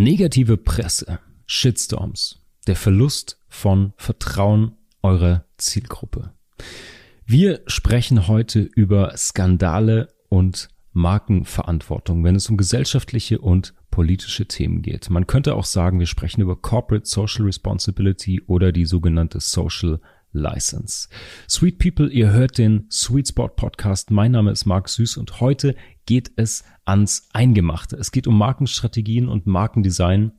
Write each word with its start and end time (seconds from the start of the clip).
Negative 0.00 0.56
Presse, 0.56 1.18
Shitstorms, 1.46 2.40
der 2.68 2.76
Verlust 2.76 3.42
von 3.48 3.94
Vertrauen 3.96 4.76
eurer 5.02 5.44
Zielgruppe. 5.56 6.34
Wir 7.26 7.62
sprechen 7.66 8.28
heute 8.28 8.60
über 8.60 9.16
Skandale 9.16 10.06
und 10.28 10.68
Markenverantwortung, 10.92 12.22
wenn 12.22 12.36
es 12.36 12.48
um 12.48 12.56
gesellschaftliche 12.56 13.40
und 13.40 13.74
politische 13.90 14.46
Themen 14.46 14.82
geht. 14.82 15.10
Man 15.10 15.26
könnte 15.26 15.56
auch 15.56 15.64
sagen, 15.64 15.98
wir 15.98 16.06
sprechen 16.06 16.42
über 16.42 16.54
Corporate 16.54 17.04
Social 17.04 17.46
Responsibility 17.46 18.40
oder 18.46 18.70
die 18.70 18.84
sogenannte 18.84 19.40
Social 19.40 20.00
License. 20.32 21.08
Sweet 21.48 21.78
People, 21.78 22.08
ihr 22.10 22.30
hört 22.30 22.58
den 22.58 22.86
Sweet 22.90 23.28
Spot 23.28 23.48
Podcast. 23.48 24.10
Mein 24.10 24.32
Name 24.32 24.50
ist 24.50 24.66
Marc 24.66 24.88
Süß 24.88 25.16
und 25.16 25.40
heute 25.40 25.74
geht 26.06 26.32
es 26.36 26.64
ans 26.84 27.28
Eingemachte. 27.32 27.96
Es 27.96 28.12
geht 28.12 28.26
um 28.26 28.36
Markenstrategien 28.36 29.28
und 29.28 29.46
Markendesign 29.46 30.32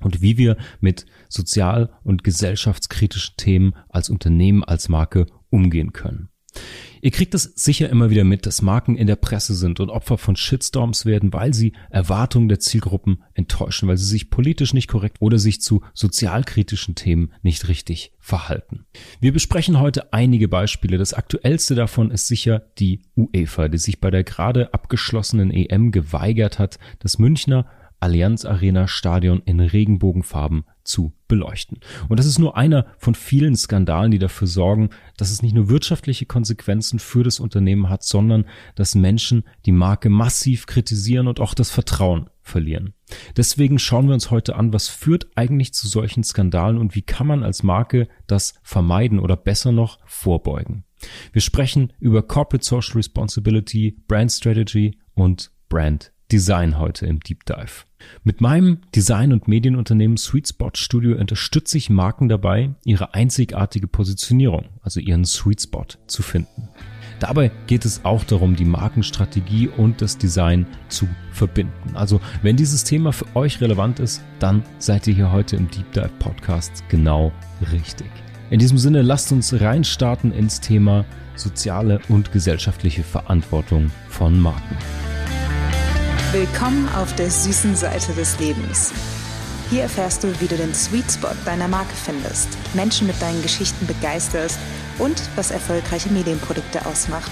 und 0.00 0.22
wie 0.22 0.38
wir 0.38 0.56
mit 0.80 1.06
sozial- 1.28 1.90
und 2.04 2.24
gesellschaftskritischen 2.24 3.36
Themen 3.36 3.74
als 3.88 4.10
Unternehmen, 4.10 4.64
als 4.64 4.88
Marke 4.88 5.26
umgehen 5.50 5.92
können. 5.92 6.28
Ihr 7.00 7.10
kriegt 7.10 7.34
es 7.34 7.44
sicher 7.44 7.88
immer 7.88 8.10
wieder 8.10 8.24
mit, 8.24 8.46
dass 8.46 8.62
Marken 8.62 8.96
in 8.96 9.06
der 9.06 9.16
Presse 9.16 9.54
sind 9.54 9.80
und 9.80 9.90
Opfer 9.90 10.18
von 10.18 10.36
Shitstorms 10.36 11.06
werden, 11.06 11.32
weil 11.32 11.54
sie 11.54 11.72
Erwartungen 11.90 12.48
der 12.48 12.60
Zielgruppen 12.60 13.22
enttäuschen, 13.34 13.88
weil 13.88 13.96
sie 13.96 14.06
sich 14.06 14.30
politisch 14.30 14.74
nicht 14.74 14.88
korrekt 14.88 15.18
oder 15.20 15.38
sich 15.38 15.60
zu 15.60 15.82
sozialkritischen 15.94 16.94
Themen 16.94 17.32
nicht 17.42 17.68
richtig 17.68 18.12
verhalten. 18.18 18.86
Wir 19.20 19.32
besprechen 19.32 19.80
heute 19.80 20.12
einige 20.12 20.48
Beispiele. 20.48 20.98
Das 20.98 21.14
aktuellste 21.14 21.74
davon 21.74 22.10
ist 22.10 22.26
sicher 22.26 22.64
die 22.78 23.02
UEFA, 23.16 23.68
die 23.68 23.78
sich 23.78 24.00
bei 24.00 24.10
der 24.10 24.24
gerade 24.24 24.74
abgeschlossenen 24.74 25.50
EM 25.50 25.92
geweigert 25.92 26.58
hat, 26.58 26.78
das 26.98 27.18
Münchner 27.18 27.66
Allianz 28.00 28.44
Arena 28.44 28.86
Stadion 28.86 29.42
in 29.44 29.58
Regenbogenfarben 29.58 30.64
zu 30.88 31.12
beleuchten. 31.28 31.78
Und 32.08 32.18
das 32.18 32.26
ist 32.26 32.38
nur 32.38 32.56
einer 32.56 32.86
von 32.96 33.14
vielen 33.14 33.56
Skandalen, 33.56 34.10
die 34.10 34.18
dafür 34.18 34.46
sorgen, 34.46 34.90
dass 35.16 35.30
es 35.30 35.42
nicht 35.42 35.54
nur 35.54 35.68
wirtschaftliche 35.68 36.26
Konsequenzen 36.26 36.98
für 36.98 37.22
das 37.22 37.38
Unternehmen 37.38 37.88
hat, 37.90 38.02
sondern 38.02 38.46
dass 38.74 38.94
Menschen 38.94 39.44
die 39.66 39.72
Marke 39.72 40.08
massiv 40.08 40.66
kritisieren 40.66 41.28
und 41.28 41.40
auch 41.40 41.54
das 41.54 41.70
Vertrauen 41.70 42.30
verlieren. 42.40 42.94
Deswegen 43.36 43.78
schauen 43.78 44.06
wir 44.06 44.14
uns 44.14 44.30
heute 44.30 44.56
an, 44.56 44.72
was 44.72 44.88
führt 44.88 45.28
eigentlich 45.34 45.74
zu 45.74 45.86
solchen 45.86 46.24
Skandalen 46.24 46.78
und 46.78 46.94
wie 46.94 47.02
kann 47.02 47.26
man 47.26 47.42
als 47.42 47.62
Marke 47.62 48.08
das 48.26 48.54
vermeiden 48.62 49.18
oder 49.18 49.36
besser 49.36 49.70
noch 49.70 49.98
vorbeugen. 50.06 50.84
Wir 51.32 51.42
sprechen 51.42 51.92
über 52.00 52.22
Corporate 52.22 52.64
Social 52.64 52.94
Responsibility, 52.94 54.02
Brand 54.08 54.32
Strategy 54.32 54.98
und 55.14 55.52
Brand 55.68 56.12
Design 56.30 56.78
heute 56.78 57.06
im 57.06 57.20
Deep 57.20 57.46
Dive. 57.46 57.84
Mit 58.22 58.40
meinem 58.40 58.78
Design- 58.94 59.32
und 59.32 59.48
Medienunternehmen 59.48 60.18
Sweet 60.18 60.48
Spot 60.48 60.70
Studio 60.74 61.16
unterstütze 61.16 61.78
ich 61.78 61.88
Marken 61.88 62.28
dabei, 62.28 62.74
ihre 62.84 63.14
einzigartige 63.14 63.86
Positionierung, 63.86 64.66
also 64.82 65.00
ihren 65.00 65.24
Sweet 65.24 65.62
Spot, 65.62 65.86
zu 66.06 66.22
finden. 66.22 66.68
Dabei 67.18 67.50
geht 67.66 67.84
es 67.84 68.04
auch 68.04 68.24
darum, 68.24 68.54
die 68.54 68.66
Markenstrategie 68.66 69.68
und 69.68 70.02
das 70.02 70.18
Design 70.18 70.66
zu 70.88 71.08
verbinden. 71.32 71.96
Also, 71.96 72.20
wenn 72.42 72.56
dieses 72.56 72.84
Thema 72.84 73.12
für 73.12 73.34
euch 73.34 73.60
relevant 73.60 73.98
ist, 73.98 74.22
dann 74.38 74.62
seid 74.78 75.06
ihr 75.06 75.14
hier 75.14 75.32
heute 75.32 75.56
im 75.56 75.68
Deep 75.70 75.90
Dive 75.92 76.10
Podcast 76.18 76.84
genau 76.88 77.32
richtig. 77.72 78.10
In 78.50 78.58
diesem 78.58 78.78
Sinne, 78.78 79.02
lasst 79.02 79.32
uns 79.32 79.60
reinstarten 79.60 80.32
ins 80.32 80.60
Thema 80.60 81.04
soziale 81.34 82.00
und 82.08 82.32
gesellschaftliche 82.32 83.02
Verantwortung 83.02 83.90
von 84.08 84.38
Marken. 84.38 84.76
Willkommen 86.30 86.90
auf 86.90 87.16
der 87.16 87.30
süßen 87.30 87.74
Seite 87.74 88.12
des 88.12 88.38
Lebens. 88.38 88.92
Hier 89.70 89.80
erfährst 89.80 90.22
du, 90.22 90.40
wie 90.42 90.46
du 90.46 90.58
den 90.58 90.74
Sweet 90.74 91.10
Spot 91.10 91.34
deiner 91.46 91.68
Marke 91.68 91.94
findest, 91.94 92.50
Menschen 92.74 93.06
mit 93.06 93.22
deinen 93.22 93.40
Geschichten 93.40 93.86
begeisterst 93.86 94.58
und 94.98 95.22
was 95.36 95.50
erfolgreiche 95.50 96.10
Medienprodukte 96.10 96.84
ausmacht. 96.84 97.30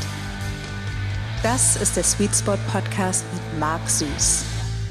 Das 1.42 1.76
ist 1.76 1.98
der 1.98 2.04
Sweet 2.04 2.34
Spot 2.34 2.56
Podcast 2.72 3.26
mit 3.34 3.60
Marc 3.60 3.86
Süß. 3.86 4.46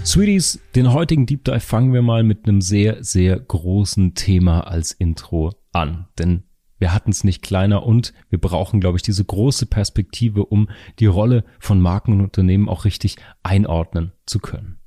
Sweeties, 0.06 0.60
den 0.76 0.94
heutigen 0.94 1.26
Deep 1.26 1.44
Dive 1.44 1.60
fangen 1.60 1.92
wir 1.92 2.04
mal 2.04 2.22
mit 2.22 2.48
einem 2.48 2.62
sehr, 2.62 3.04
sehr 3.04 3.40
großen 3.40 4.14
Thema 4.14 4.68
als 4.68 4.92
Intro 4.92 5.56
an. 5.72 6.06
Denn 6.20 6.44
wir 6.86 6.94
hatten 6.94 7.10
es 7.10 7.24
nicht 7.24 7.42
kleiner 7.42 7.84
und 7.84 8.14
wir 8.30 8.40
brauchen, 8.40 8.80
glaube 8.80 9.00
ich, 9.00 9.02
diese 9.02 9.26
große 9.26 9.66
Perspektive, 9.66 10.46
um 10.46 10.70
die 11.00 11.08
Rolle 11.08 11.44
von 11.58 11.82
Marken 11.82 12.14
und 12.14 12.22
Unternehmen 12.22 12.70
auch 12.70 12.86
richtig 12.86 13.16
einordnen 13.42 14.12
zu 14.28 14.38
können. 14.38 14.78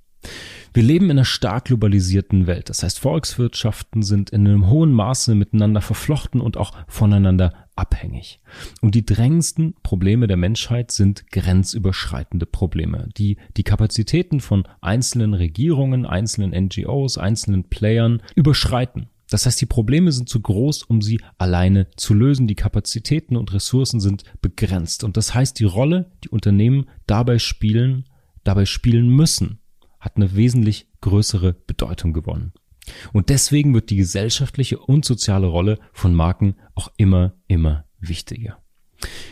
Wir 0.73 0.85
leben 0.85 1.07
in 1.07 1.11
einer 1.11 1.25
stark 1.25 1.65
globalisierten 1.65 2.47
Welt. 2.47 2.69
Das 2.69 2.85
heißt, 2.85 3.01
Volkswirtschaften 3.01 4.03
sind 4.03 4.31
in 4.31 4.47
einem 4.47 4.69
hohen 4.69 4.93
Maße 4.93 5.35
miteinander 5.35 5.81
verflochten 5.81 6.41
und 6.41 6.57
auch 6.57 6.71
voneinander 6.87 7.67
abhängig. 7.75 8.41
Und 8.81 8.95
die 8.95 9.05
drängendsten 9.05 9.75
Probleme 9.83 10.29
der 10.29 10.37
Menschheit 10.37 10.93
sind 10.93 11.29
grenzüberschreitende 11.33 12.47
Probleme, 12.47 13.09
die 13.17 13.39
die 13.57 13.65
Kapazitäten 13.65 14.39
von 14.39 14.69
einzelnen 14.81 15.35
Regierungen, 15.35 16.07
einzelnen 16.07 16.53
NGOs, 16.67 17.19
einzelnen 17.19 17.65
Playern 17.65 18.23
überschreiten. 18.37 19.09
Das 19.31 19.45
heißt, 19.47 19.61
die 19.61 19.67
Probleme 19.67 20.11
sind 20.13 20.29
zu 20.29 20.41
groß, 20.41 20.85
um 20.85 21.03
sie 21.03 21.21
alleine 21.37 21.91
zu 21.97 22.15
lösen. 22.15 22.47
Die 22.47 22.55
Kapazitäten 22.55 23.37
und 23.37 23.53
Ressourcen 23.53 24.01
sind 24.01 24.25
begrenzt. 24.41 25.05
Und 25.05 25.17
das 25.17 25.35
heißt, 25.35 25.59
die 25.59 25.65
Rolle, 25.65 26.11
die 26.25 26.31
Unternehmen 26.31 26.89
dabei 27.07 27.39
spielen, 27.39 28.05
dabei 28.45 28.65
spielen 28.65 29.09
müssen, 29.09 29.61
hat 30.01 30.17
eine 30.17 30.35
wesentlich 30.35 30.89
größere 31.01 31.53
Bedeutung 31.53 32.13
gewonnen. 32.13 32.53
Und 33.13 33.29
deswegen 33.29 33.75
wird 33.75 33.91
die 33.91 33.97
gesellschaftliche 33.97 34.79
und 34.79 35.05
soziale 35.05 35.47
Rolle 35.47 35.79
von 35.93 36.15
Marken 36.15 36.55
auch 36.75 36.91
immer, 36.97 37.35
immer 37.47 37.85
wichtiger. 38.01 38.63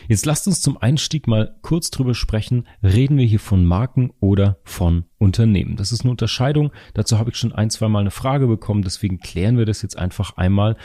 Jetzt 0.07 0.25
lasst 0.25 0.47
uns 0.47 0.61
zum 0.61 0.77
Einstieg 0.77 1.27
mal 1.27 1.55
kurz 1.61 1.91
drüber 1.91 2.15
sprechen, 2.15 2.67
reden 2.81 3.17
wir 3.17 3.25
hier 3.25 3.39
von 3.39 3.65
Marken 3.65 4.13
oder 4.19 4.59
von 4.63 5.05
Unternehmen. 5.17 5.75
Das 5.75 5.91
ist 5.91 6.01
eine 6.01 6.11
Unterscheidung, 6.11 6.71
dazu 6.93 7.17
habe 7.17 7.31
ich 7.31 7.35
schon 7.35 7.51
ein, 7.51 7.69
zwei 7.69 7.87
Mal 7.87 7.99
eine 7.99 8.11
Frage 8.11 8.47
bekommen, 8.47 8.83
deswegen 8.83 9.19
klären 9.19 9.57
wir 9.57 9.65
das 9.65 9.81
jetzt 9.81 9.97
einfach 9.97 10.37
einmal. 10.37 10.77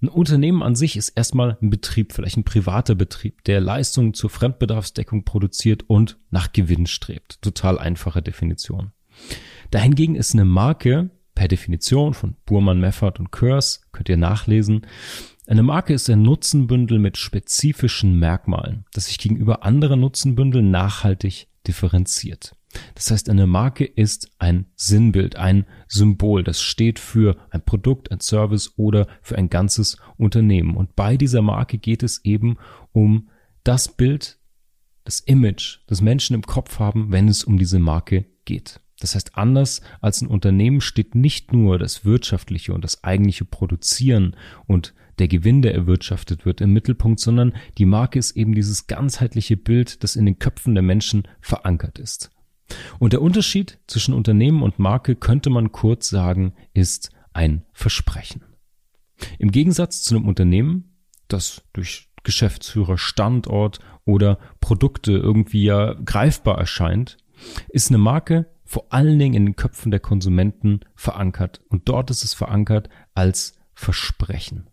Ein 0.00 0.08
Unternehmen 0.08 0.62
an 0.62 0.74
sich 0.74 0.96
ist 0.96 1.10
erstmal 1.10 1.58
ein 1.62 1.70
Betrieb, 1.70 2.12
vielleicht 2.12 2.36
ein 2.36 2.44
privater 2.44 2.94
Betrieb, 2.94 3.44
der 3.44 3.60
Leistungen 3.60 4.14
zur 4.14 4.30
Fremdbedarfsdeckung 4.30 5.24
produziert 5.24 5.84
und 5.86 6.18
nach 6.30 6.52
Gewinn 6.52 6.86
strebt. 6.86 7.40
Total 7.40 7.78
einfache 7.78 8.22
Definition. 8.22 8.92
Dahingegen 9.70 10.16
ist 10.16 10.34
eine 10.34 10.44
Marke 10.44 11.10
per 11.34 11.48
Definition 11.48 12.14
von 12.14 12.36
Burmann, 12.46 12.80
Meffert 12.80 13.20
und 13.20 13.30
Kurs, 13.30 13.82
könnt 13.92 14.08
ihr 14.08 14.16
nachlesen, 14.16 14.86
eine 15.46 15.62
Marke 15.62 15.92
ist 15.92 16.08
ein 16.08 16.22
Nutzenbündel 16.22 16.98
mit 16.98 17.16
spezifischen 17.16 18.18
Merkmalen, 18.18 18.84
das 18.92 19.06
sich 19.06 19.18
gegenüber 19.18 19.64
anderen 19.64 20.00
Nutzenbündeln 20.00 20.70
nachhaltig 20.70 21.48
differenziert. 21.66 22.54
Das 22.94 23.10
heißt, 23.10 23.28
eine 23.28 23.46
Marke 23.46 23.84
ist 23.84 24.30
ein 24.38 24.66
Sinnbild, 24.76 25.36
ein 25.36 25.66
Symbol, 25.88 26.42
das 26.42 26.62
steht 26.62 26.98
für 26.98 27.36
ein 27.50 27.64
Produkt, 27.64 28.10
ein 28.10 28.20
Service 28.20 28.72
oder 28.76 29.06
für 29.20 29.36
ein 29.36 29.50
ganzes 29.50 29.98
Unternehmen. 30.16 30.76
Und 30.76 30.96
bei 30.96 31.16
dieser 31.16 31.42
Marke 31.42 31.78
geht 31.78 32.02
es 32.02 32.24
eben 32.24 32.56
um 32.92 33.28
das 33.64 33.88
Bild, 33.88 34.38
das 35.04 35.20
Image, 35.20 35.80
das 35.86 36.00
Menschen 36.00 36.34
im 36.34 36.42
Kopf 36.42 36.78
haben, 36.78 37.10
wenn 37.10 37.28
es 37.28 37.44
um 37.44 37.58
diese 37.58 37.78
Marke 37.78 38.26
geht. 38.44 38.80
Das 39.00 39.16
heißt, 39.16 39.36
anders 39.36 39.80
als 40.00 40.22
ein 40.22 40.28
Unternehmen 40.28 40.80
steht 40.80 41.14
nicht 41.14 41.52
nur 41.52 41.78
das 41.78 42.04
wirtschaftliche 42.04 42.72
und 42.72 42.84
das 42.84 43.02
eigentliche 43.02 43.44
Produzieren 43.44 44.36
und 44.66 44.94
der 45.18 45.28
Gewinn, 45.28 45.62
der 45.62 45.74
erwirtschaftet 45.74 46.44
wird, 46.44 46.60
im 46.60 46.72
Mittelpunkt, 46.72 47.20
sondern 47.20 47.52
die 47.78 47.84
Marke 47.84 48.18
ist 48.18 48.36
eben 48.36 48.54
dieses 48.54 48.86
ganzheitliche 48.86 49.56
Bild, 49.56 50.02
das 50.02 50.16
in 50.16 50.26
den 50.26 50.38
Köpfen 50.38 50.74
der 50.74 50.82
Menschen 50.82 51.28
verankert 51.40 51.98
ist. 51.98 52.30
Und 52.98 53.12
der 53.12 53.22
Unterschied 53.22 53.78
zwischen 53.86 54.14
Unternehmen 54.14 54.62
und 54.62 54.78
Marke 54.78 55.14
könnte 55.14 55.50
man 55.50 55.72
kurz 55.72 56.08
sagen, 56.08 56.54
ist 56.72 57.10
ein 57.32 57.64
Versprechen. 57.72 58.42
Im 59.38 59.50
Gegensatz 59.50 60.02
zu 60.02 60.16
einem 60.16 60.26
Unternehmen, 60.26 60.96
das 61.28 61.62
durch 61.72 62.08
Geschäftsführer, 62.22 62.98
Standort 62.98 63.80
oder 64.04 64.38
Produkte 64.60 65.12
irgendwie 65.12 65.64
ja 65.64 65.94
greifbar 65.94 66.58
erscheint, 66.58 67.18
ist 67.68 67.90
eine 67.90 67.98
Marke 67.98 68.46
vor 68.64 68.86
allen 68.90 69.18
Dingen 69.18 69.34
in 69.34 69.44
den 69.44 69.56
Köpfen 69.56 69.90
der 69.90 70.00
Konsumenten 70.00 70.80
verankert. 70.94 71.60
Und 71.68 71.88
dort 71.88 72.10
ist 72.10 72.24
es 72.24 72.32
verankert 72.32 72.88
als 73.14 73.54
Versprechen. 73.74 74.70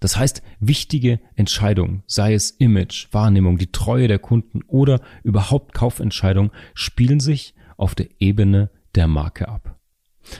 Das 0.00 0.16
heißt, 0.16 0.42
wichtige 0.60 1.20
Entscheidungen, 1.34 2.02
sei 2.06 2.34
es 2.34 2.50
Image, 2.50 3.08
Wahrnehmung, 3.12 3.58
die 3.58 3.72
Treue 3.72 4.08
der 4.08 4.18
Kunden 4.18 4.62
oder 4.66 5.00
überhaupt 5.22 5.74
Kaufentscheidungen, 5.74 6.50
spielen 6.74 7.20
sich 7.20 7.54
auf 7.76 7.94
der 7.94 8.08
Ebene 8.18 8.70
der 8.94 9.08
Marke 9.08 9.48
ab. 9.48 9.78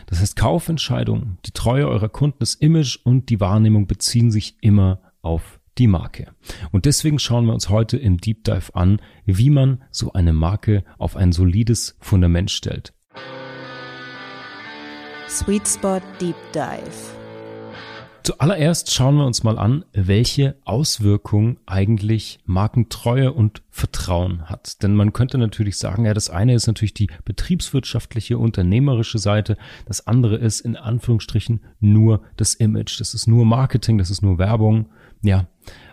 Das 0.07 0.21
heißt, 0.21 0.37
Kaufentscheidungen, 0.37 1.39
die 1.47 1.53
Treue 1.53 1.89
eurer 1.89 2.09
Kunden, 2.09 2.39
das 2.41 2.55
Image 2.55 2.99
und 3.05 3.29
die 3.29 3.41
Wahrnehmung 3.41 3.87
beziehen 3.87 4.31
sich 4.31 4.57
immer 4.61 5.01
auf 5.23 5.61
die 5.79 5.87
Marke. 5.87 6.33
Und 6.73 6.87
deswegen 6.87 7.19
schauen 7.19 7.47
wir 7.47 7.55
uns 7.55 7.69
heute 7.69 7.97
im 7.97 8.19
Deep 8.19 8.45
Dive 8.45 8.75
an, 8.75 9.01
wie 9.27 9.51
man 9.51 9.85
so 9.91 10.13
eine 10.13 10.33
Marke 10.33 10.85
auf 10.99 11.17
ein 11.17 11.33
solides 11.33 11.97
Fundament 12.01 12.51
stellt. 12.51 12.95
Sweet 15.29 15.69
Spot 15.69 16.01
Deep 16.21 16.37
Dive. 16.55 17.16
Zuallererst 18.27 18.93
schauen 18.93 19.19
wir 19.19 19.25
uns 19.25 19.45
mal 19.45 19.57
an, 19.57 19.85
welche 19.93 20.57
Auswirkungen 20.65 21.59
eigentlich 21.65 22.41
Markentreue 22.45 23.33
und 23.33 23.63
Vertrauen 23.71 24.51
hat. 24.51 24.83
Denn 24.83 24.97
man 24.97 25.13
könnte 25.13 25.39
natürlich 25.39 25.79
sagen, 25.79 26.05
ja, 26.07 26.13
das 26.13 26.29
eine 26.29 26.53
ist 26.53 26.67
natürlich 26.67 26.93
die 26.93 27.09
betriebswirtschaftliche, 27.25 28.37
unternehmerische 28.37 29.21
Seite, 29.21 29.57
das 29.87 30.09
andere 30.09 30.35
ist 30.35 30.59
in 30.59 30.75
Anführungsstrichen 30.75 31.61
nur 31.79 32.21
das 32.37 32.55
Image, 32.55 32.99
das 32.99 33.15
ist 33.15 33.29
nur 33.29 33.47
Marketing, 33.47 33.97
das 33.97 34.11
ist 34.11 34.23
nur 34.23 34.39
Werbung, 34.39 34.87
ja. 35.23 35.47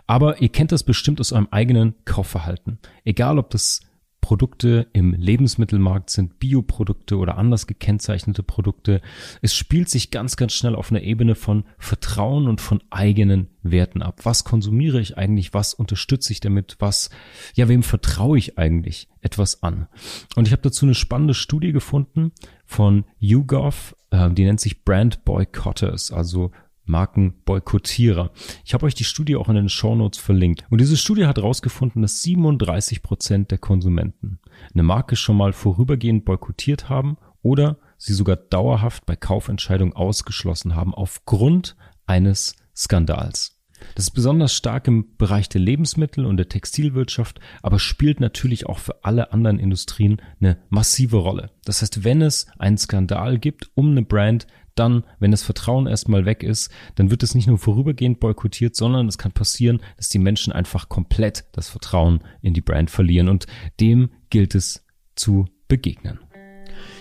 Aber 0.08 0.42
ihr 0.42 0.48
kennt 0.48 0.72
das 0.72 0.82
bestimmt 0.82 1.20
aus 1.20 1.30
eurem 1.30 1.46
eigenen 1.52 1.94
Kaufverhalten. 2.04 2.80
Egal, 3.04 3.38
ob 3.38 3.50
das 3.50 3.82
Produkte 4.24 4.86
im 4.94 5.12
Lebensmittelmarkt 5.12 6.08
sind, 6.08 6.38
Bioprodukte 6.38 7.18
oder 7.18 7.36
anders 7.36 7.66
gekennzeichnete 7.66 8.42
Produkte. 8.42 9.02
Es 9.42 9.54
spielt 9.54 9.90
sich 9.90 10.10
ganz, 10.10 10.36
ganz 10.36 10.54
schnell 10.54 10.74
auf 10.74 10.90
einer 10.90 11.02
Ebene 11.02 11.34
von 11.34 11.64
Vertrauen 11.76 12.48
und 12.48 12.62
von 12.62 12.82
eigenen 12.88 13.48
Werten 13.62 14.00
ab. 14.00 14.20
Was 14.22 14.44
konsumiere 14.44 14.98
ich 14.98 15.18
eigentlich? 15.18 15.52
Was 15.52 15.74
unterstütze 15.74 16.32
ich 16.32 16.40
damit? 16.40 16.76
Was, 16.78 17.10
ja, 17.52 17.68
wem 17.68 17.82
vertraue 17.82 18.38
ich 18.38 18.56
eigentlich 18.56 19.10
etwas 19.20 19.62
an? 19.62 19.88
Und 20.36 20.46
ich 20.46 20.52
habe 20.52 20.62
dazu 20.62 20.86
eine 20.86 20.94
spannende 20.94 21.34
Studie 21.34 21.72
gefunden 21.72 22.32
von 22.64 23.04
YouGov, 23.18 23.94
äh, 24.08 24.30
die 24.30 24.44
nennt 24.44 24.60
sich 24.60 24.84
Brand 24.84 25.26
Boycotters, 25.26 26.12
also 26.12 26.50
Markenboykottierer. 26.84 28.30
Ich 28.64 28.74
habe 28.74 28.86
euch 28.86 28.94
die 28.94 29.04
Studie 29.04 29.36
auch 29.36 29.48
in 29.48 29.56
den 29.56 29.68
Shownotes 29.68 30.18
verlinkt. 30.18 30.64
Und 30.70 30.80
diese 30.80 30.96
Studie 30.96 31.26
hat 31.26 31.36
herausgefunden, 31.36 32.02
dass 32.02 32.22
37 32.22 33.02
Prozent 33.02 33.50
der 33.50 33.58
Konsumenten 33.58 34.38
eine 34.72 34.82
Marke 34.82 35.16
schon 35.16 35.36
mal 35.36 35.52
vorübergehend 35.52 36.24
boykottiert 36.24 36.88
haben 36.88 37.16
oder 37.42 37.78
sie 37.96 38.14
sogar 38.14 38.36
dauerhaft 38.36 39.06
bei 39.06 39.16
Kaufentscheidungen 39.16 39.94
ausgeschlossen 39.94 40.74
haben 40.74 40.94
aufgrund 40.94 41.76
eines 42.06 42.56
Skandals. 42.76 43.54
Das 43.94 44.06
ist 44.06 44.12
besonders 44.12 44.54
stark 44.54 44.88
im 44.88 45.16
Bereich 45.16 45.48
der 45.48 45.60
Lebensmittel 45.60 46.26
und 46.26 46.36
der 46.36 46.48
Textilwirtschaft, 46.48 47.40
aber 47.62 47.78
spielt 47.78 48.20
natürlich 48.20 48.66
auch 48.66 48.78
für 48.78 49.04
alle 49.04 49.32
anderen 49.32 49.58
Industrien 49.58 50.20
eine 50.40 50.58
massive 50.70 51.18
Rolle. 51.18 51.50
Das 51.64 51.82
heißt, 51.82 52.04
wenn 52.04 52.22
es 52.22 52.46
einen 52.58 52.78
Skandal 52.78 53.38
gibt 53.38 53.70
um 53.74 53.90
eine 53.90 54.02
Brand, 54.02 54.46
dann, 54.74 55.04
wenn 55.18 55.30
das 55.30 55.42
Vertrauen 55.42 55.86
erstmal 55.86 56.24
weg 56.24 56.42
ist, 56.42 56.70
dann 56.96 57.10
wird 57.10 57.22
es 57.22 57.34
nicht 57.34 57.46
nur 57.46 57.58
vorübergehend 57.58 58.20
boykottiert, 58.20 58.76
sondern 58.76 59.08
es 59.08 59.18
kann 59.18 59.32
passieren, 59.32 59.80
dass 59.96 60.08
die 60.08 60.18
Menschen 60.18 60.52
einfach 60.52 60.88
komplett 60.88 61.44
das 61.52 61.68
Vertrauen 61.68 62.20
in 62.42 62.54
die 62.54 62.60
Brand 62.60 62.90
verlieren 62.90 63.28
und 63.28 63.46
dem 63.80 64.10
gilt 64.30 64.54
es 64.54 64.84
zu 65.14 65.46
begegnen. 65.68 66.18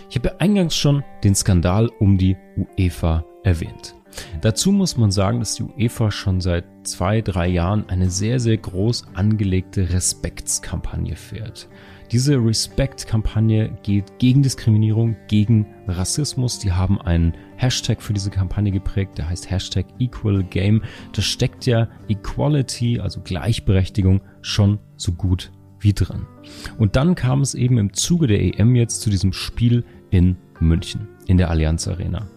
Ich 0.10 0.16
habe 0.16 0.30
ja 0.30 0.36
eingangs 0.38 0.76
schon 0.76 1.04
den 1.24 1.36
Skandal 1.36 1.88
um 2.00 2.18
die 2.18 2.38
UEFA 2.78 3.26
erwähnt. 3.44 3.96
Dazu 4.42 4.72
muss 4.72 4.98
man 4.98 5.12
sagen, 5.12 5.40
dass 5.40 5.56
die 5.56 5.64
UEFA 5.64 6.12
schon 6.12 6.42
seit 6.42 6.66
zwei, 6.84 7.22
drei 7.22 7.48
Jahren 7.48 7.90
eine 7.90 8.10
sehr, 8.10 8.40
sehr 8.40 8.58
groß 8.58 9.08
angelegte 9.14 9.92
Respektskampagne 9.92 11.16
fährt. 11.16 11.68
Diese 12.12 12.36
Respect-Kampagne 12.36 13.76
geht 13.84 14.20
gegen 14.20 14.44
Diskriminierung, 14.44 15.16
gegen 15.28 15.66
Rassismus. 15.88 16.60
Die 16.60 16.72
haben 16.72 17.02
einen 17.02 17.34
Hashtag 17.58 18.02
für 18.02 18.14
diese 18.14 18.30
Kampagne 18.30 18.72
geprägt, 18.72 19.18
der 19.18 19.30
heißt 19.30 19.50
Hashtag 19.50 19.86
Equal 20.00 20.44
Game. 20.44 20.84
Da 21.14 21.22
steckt 21.22 21.66
ja 21.66 21.88
Equality, 22.08 23.00
also 23.00 23.22
Gleichberechtigung, 23.22 24.22
schon 24.42 24.80
so 24.98 25.14
gut 25.14 25.52
wie 25.80 25.94
drin. 25.94 26.26
Und 26.78 26.96
dann 26.96 27.16
kam 27.16 27.42
es 27.42 27.56
eben 27.56 27.78
im 27.78 27.94
Zuge 27.94 28.28
der 28.28 28.42
EM 28.42 28.76
jetzt 28.76 29.02
zu 29.02 29.10
diesem 29.10 29.34
Spiel 29.34 29.84
in 30.12 30.38
München, 30.60 31.08
in 31.28 31.38
der 31.38 31.50
Allianz 31.50 31.88
Arena. 31.88 32.28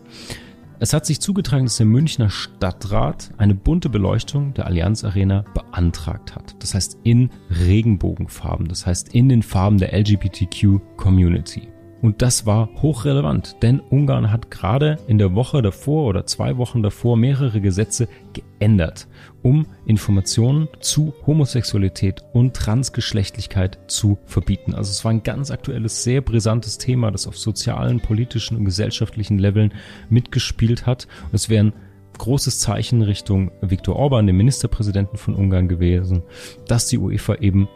Es 0.78 0.92
hat 0.92 1.06
sich 1.06 1.20
zugetragen, 1.20 1.64
dass 1.64 1.78
der 1.78 1.86
Münchner 1.86 2.28
Stadtrat 2.28 3.30
eine 3.38 3.54
bunte 3.54 3.88
Beleuchtung 3.88 4.52
der 4.52 4.66
Allianz 4.66 5.04
Arena 5.04 5.44
beantragt 5.54 6.34
hat. 6.34 6.54
Das 6.58 6.74
heißt 6.74 6.98
in 7.02 7.30
Regenbogenfarben, 7.48 8.68
das 8.68 8.86
heißt 8.86 9.14
in 9.14 9.30
den 9.30 9.42
Farben 9.42 9.78
der 9.78 9.98
LGBTQ 9.98 10.80
Community. 10.98 11.68
Und 12.02 12.22
das 12.22 12.44
war 12.46 12.68
hochrelevant, 12.82 13.56
denn 13.62 13.80
Ungarn 13.80 14.30
hat 14.30 14.50
gerade 14.50 14.98
in 15.06 15.18
der 15.18 15.34
Woche 15.34 15.62
davor 15.62 16.06
oder 16.06 16.26
zwei 16.26 16.56
Wochen 16.58 16.82
davor 16.82 17.16
mehrere 17.16 17.60
Gesetze 17.60 18.06
geändert, 18.32 19.08
um 19.42 19.66
Informationen 19.86 20.68
zu 20.80 21.14
Homosexualität 21.26 22.22
und 22.32 22.54
Transgeschlechtlichkeit 22.54 23.78
zu 23.86 24.18
verbieten. 24.26 24.74
Also 24.74 24.90
es 24.90 25.04
war 25.04 25.10
ein 25.10 25.22
ganz 25.22 25.50
aktuelles, 25.50 26.04
sehr 26.04 26.20
brisantes 26.20 26.78
Thema, 26.78 27.10
das 27.10 27.26
auf 27.26 27.38
sozialen, 27.38 28.00
politischen 28.00 28.56
und 28.56 28.64
gesellschaftlichen 28.66 29.38
Leveln 29.38 29.72
mitgespielt 30.10 30.86
hat. 30.86 31.08
Es 31.32 31.48
wäre 31.48 31.66
ein 31.66 31.72
großes 32.18 32.60
Zeichen 32.60 33.02
Richtung 33.02 33.50
Viktor 33.60 33.96
Orban, 33.96 34.26
dem 34.26 34.36
Ministerpräsidenten 34.36 35.16
von 35.16 35.34
Ungarn 35.34 35.68
gewesen, 35.68 36.22
dass 36.66 36.86
die 36.86 36.98
UEFA 36.98 37.36
eben 37.36 37.68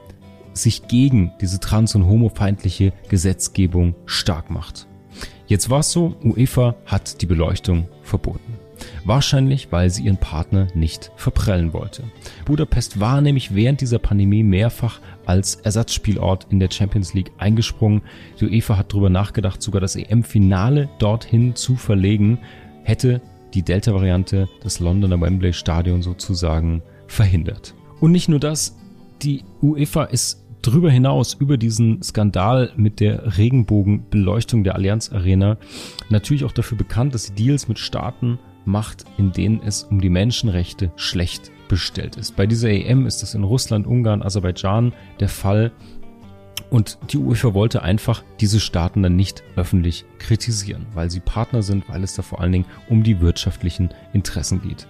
sich 0.52 0.88
gegen 0.88 1.32
diese 1.40 1.60
trans- 1.60 1.94
und 1.94 2.06
homofeindliche 2.06 2.92
Gesetzgebung 3.08 3.94
stark 4.06 4.50
macht. 4.50 4.86
Jetzt 5.46 5.70
war 5.70 5.80
es 5.80 5.90
so, 5.90 6.14
UEFA 6.22 6.76
hat 6.86 7.22
die 7.22 7.26
Beleuchtung 7.26 7.88
verboten. 8.02 8.54
Wahrscheinlich, 9.04 9.72
weil 9.72 9.90
sie 9.90 10.04
ihren 10.04 10.16
Partner 10.16 10.68
nicht 10.74 11.10
verprellen 11.16 11.72
wollte. 11.72 12.04
Budapest 12.44 13.00
war 13.00 13.20
nämlich 13.20 13.54
während 13.54 13.80
dieser 13.80 13.98
Pandemie 13.98 14.42
mehrfach 14.42 15.00
als 15.26 15.56
Ersatzspielort 15.56 16.46
in 16.50 16.60
der 16.60 16.70
Champions 16.70 17.14
League 17.14 17.32
eingesprungen. 17.38 18.02
Die 18.40 18.46
UEFA 18.46 18.78
hat 18.78 18.92
darüber 18.92 19.10
nachgedacht, 19.10 19.62
sogar 19.62 19.80
das 19.80 19.96
EM-Finale 19.96 20.88
dorthin 20.98 21.54
zu 21.54 21.76
verlegen, 21.76 22.38
hätte 22.84 23.20
die 23.54 23.62
Delta-Variante 23.62 24.48
das 24.62 24.80
Londoner 24.80 25.20
Wembley 25.20 25.52
Stadion 25.52 26.02
sozusagen 26.02 26.82
verhindert. 27.06 27.74
Und 28.00 28.12
nicht 28.12 28.28
nur 28.28 28.40
das, 28.40 28.76
die 29.22 29.44
UEFA 29.62 30.04
ist 30.04 30.44
drüber 30.62 30.90
hinaus 30.90 31.34
über 31.34 31.56
diesen 31.56 32.02
Skandal 32.02 32.72
mit 32.76 33.00
der 33.00 33.38
Regenbogenbeleuchtung 33.38 34.64
der 34.64 34.74
Allianz 34.74 35.10
Arena 35.10 35.56
natürlich 36.10 36.44
auch 36.44 36.52
dafür 36.52 36.76
bekannt, 36.76 37.14
dass 37.14 37.26
sie 37.26 37.34
Deals 37.34 37.68
mit 37.68 37.78
Staaten 37.78 38.38
macht, 38.64 39.04
in 39.16 39.32
denen 39.32 39.60
es 39.64 39.84
um 39.84 40.00
die 40.00 40.10
Menschenrechte 40.10 40.92
schlecht 40.96 41.50
bestellt 41.68 42.16
ist. 42.16 42.36
Bei 42.36 42.46
dieser 42.46 42.68
EM 42.68 43.06
ist 43.06 43.22
das 43.22 43.34
in 43.34 43.44
Russland, 43.44 43.86
Ungarn, 43.86 44.22
Aserbaidschan 44.22 44.92
der 45.18 45.28
Fall. 45.28 45.72
Und 46.70 46.98
die 47.10 47.18
UEFA 47.18 47.52
wollte 47.52 47.82
einfach 47.82 48.22
diese 48.40 48.60
Staaten 48.60 49.02
dann 49.02 49.16
nicht 49.16 49.42
öffentlich 49.56 50.04
kritisieren, 50.18 50.86
weil 50.94 51.10
sie 51.10 51.18
Partner 51.18 51.62
sind, 51.62 51.88
weil 51.88 52.04
es 52.04 52.14
da 52.14 52.22
vor 52.22 52.40
allen 52.40 52.52
Dingen 52.52 52.64
um 52.88 53.02
die 53.02 53.20
wirtschaftlichen 53.20 53.90
Interessen 54.12 54.62
geht. 54.62 54.86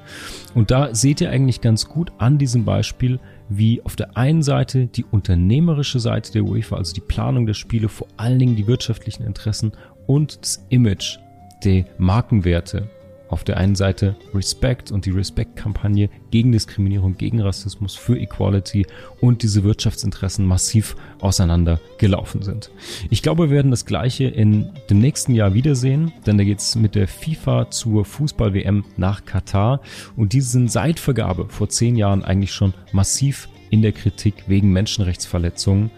Und 0.55 0.71
da 0.71 0.95
seht 0.95 1.23
ihr 1.23 1.31
eigentlich 1.31 1.63
ganz 1.63 1.89
gut 1.89 2.13
an 2.19 2.37
diesem 2.37 2.65
Beispiel, 2.67 3.19
wie 3.49 3.83
auf 3.83 3.97
der 3.97 4.17
einen 4.17 4.43
Seite 4.43 4.87
die 4.87 5.05
unternehmerische 5.05 6.01
Seite 6.01 6.33
der 6.33 6.45
UEFA, 6.45 6.77
also 6.77 6.93
die 6.93 7.01
Planung 7.01 7.47
der 7.47 7.55
Spiele, 7.55 7.89
vor 7.89 8.07
allen 8.19 8.39
Dingen 8.39 8.57
die 8.57 8.67
wirtschaftlichen 8.67 9.25
Interessen 9.25 9.73
und 10.07 10.43
das 10.43 10.65
Image, 10.69 11.19
die 11.65 11.87
Markenwerte 11.99 12.91
auf 13.31 13.45
der 13.45 13.57
einen 13.57 13.77
Seite 13.77 14.17
Respect 14.35 14.91
und 14.91 15.07
die 15.07 15.11
Respect-Kampagne 15.11 16.11
gegen 16.31 16.53
Diskriminierung, 16.53 17.17
gegen 17.17 17.41
Rassismus, 17.41 17.95
für 17.95 18.19
Equality 18.19 18.87
und 19.21 19.43
diese 19.43 19.65
Wirtschaftsinteressen 19.65 20.45
massiv 20.45 20.97
auseinandergelaufen 21.21 22.43
sind. 22.43 22.71
Ich 23.09 23.23
glaube, 23.23 23.49
wir 23.49 23.57
werden 23.57 23.71
das 23.71 23.87
Gleiche 23.87 24.25
in 24.25 24.71
dem 24.91 24.99
nächsten 24.99 25.35
Jahr 25.35 25.55
wiedersehen, 25.55 26.13
denn 26.27 26.39
da 26.39 26.45
geht 26.45 26.59
es 26.59 26.75
mit 26.75 26.95
der 26.95 27.09
FIFA 27.09 27.71
zur 27.71 28.05
Fußball-WM 28.05 28.85
nach 28.97 29.25
Katar 29.25 29.81
und 30.17 30.33
diese 30.33 30.51
sind 30.51 30.71
seit 30.71 30.99
Vergabe 30.99 31.47
vor 31.49 31.69
zehn 31.69 31.97
Jahren 31.97 32.25
eigentlich 32.25 32.53
schon 32.53 32.75
massiv 32.93 33.49
in 33.71 33.83
der 33.83 33.93
Kritik 33.93 34.35
wegen 34.49 34.73
Menschenrechtsverletzungen. 34.73 35.91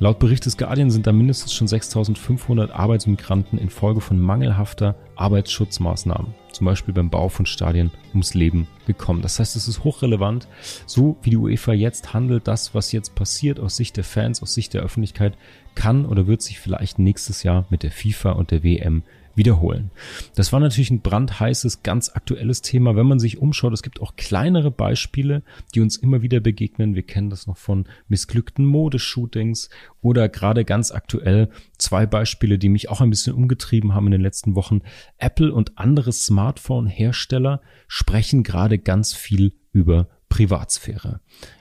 Laut 0.00 0.20
Bericht 0.20 0.46
des 0.46 0.56
Guardian 0.56 0.92
sind 0.92 1.08
da 1.08 1.12
mindestens 1.12 1.52
schon 1.52 1.66
6500 1.66 2.70
Arbeitsmigranten 2.70 3.58
infolge 3.58 4.00
von 4.00 4.20
mangelhafter 4.20 4.94
Arbeitsschutzmaßnahmen, 5.18 6.34
zum 6.52 6.64
Beispiel 6.64 6.94
beim 6.94 7.10
Bau 7.10 7.28
von 7.28 7.46
Stadien, 7.46 7.90
ums 8.10 8.34
Leben 8.34 8.68
gekommen. 8.86 9.22
Das 9.22 9.38
heißt, 9.38 9.56
es 9.56 9.68
ist 9.68 9.84
hochrelevant, 9.84 10.48
so 10.86 11.16
wie 11.22 11.30
die 11.30 11.36
UEFA 11.36 11.72
jetzt 11.72 12.14
handelt, 12.14 12.48
das, 12.48 12.74
was 12.74 12.92
jetzt 12.92 13.14
passiert 13.14 13.60
aus 13.60 13.76
Sicht 13.76 13.96
der 13.96 14.04
Fans, 14.04 14.42
aus 14.42 14.54
Sicht 14.54 14.74
der 14.74 14.82
Öffentlichkeit, 14.82 15.36
kann 15.74 16.06
oder 16.06 16.26
wird 16.26 16.42
sich 16.42 16.58
vielleicht 16.58 16.98
nächstes 16.98 17.42
Jahr 17.42 17.66
mit 17.70 17.82
der 17.82 17.90
FIFA 17.90 18.32
und 18.32 18.50
der 18.50 18.62
WM 18.62 19.02
wiederholen. 19.38 19.90
Das 20.34 20.52
war 20.52 20.60
natürlich 20.60 20.90
ein 20.90 21.00
brandheißes, 21.00 21.82
ganz 21.82 22.10
aktuelles 22.10 22.60
Thema. 22.60 22.94
Wenn 22.94 23.06
man 23.06 23.18
sich 23.18 23.38
umschaut, 23.38 23.72
es 23.72 23.82
gibt 23.82 24.02
auch 24.02 24.16
kleinere 24.16 24.70
Beispiele, 24.70 25.42
die 25.74 25.80
uns 25.80 25.96
immer 25.96 26.20
wieder 26.20 26.40
begegnen. 26.40 26.94
Wir 26.94 27.04
kennen 27.04 27.30
das 27.30 27.46
noch 27.46 27.56
von 27.56 27.86
missglückten 28.08 28.66
Modeshootings 28.66 29.70
oder 30.02 30.28
gerade 30.28 30.66
ganz 30.66 30.90
aktuell 30.90 31.48
zwei 31.78 32.04
Beispiele, 32.04 32.58
die 32.58 32.68
mich 32.68 32.90
auch 32.90 33.00
ein 33.00 33.10
bisschen 33.10 33.32
umgetrieben 33.32 33.94
haben 33.94 34.06
in 34.06 34.12
den 34.12 34.20
letzten 34.20 34.54
Wochen. 34.54 34.80
Apple 35.16 35.54
und 35.54 35.78
andere 35.78 36.12
Smartphone-Hersteller 36.12 37.62
sprechen 37.86 38.42
gerade 38.42 38.78
ganz 38.78 39.14
viel 39.14 39.54
über 39.72 40.08
Privatsphäre. 40.28 41.20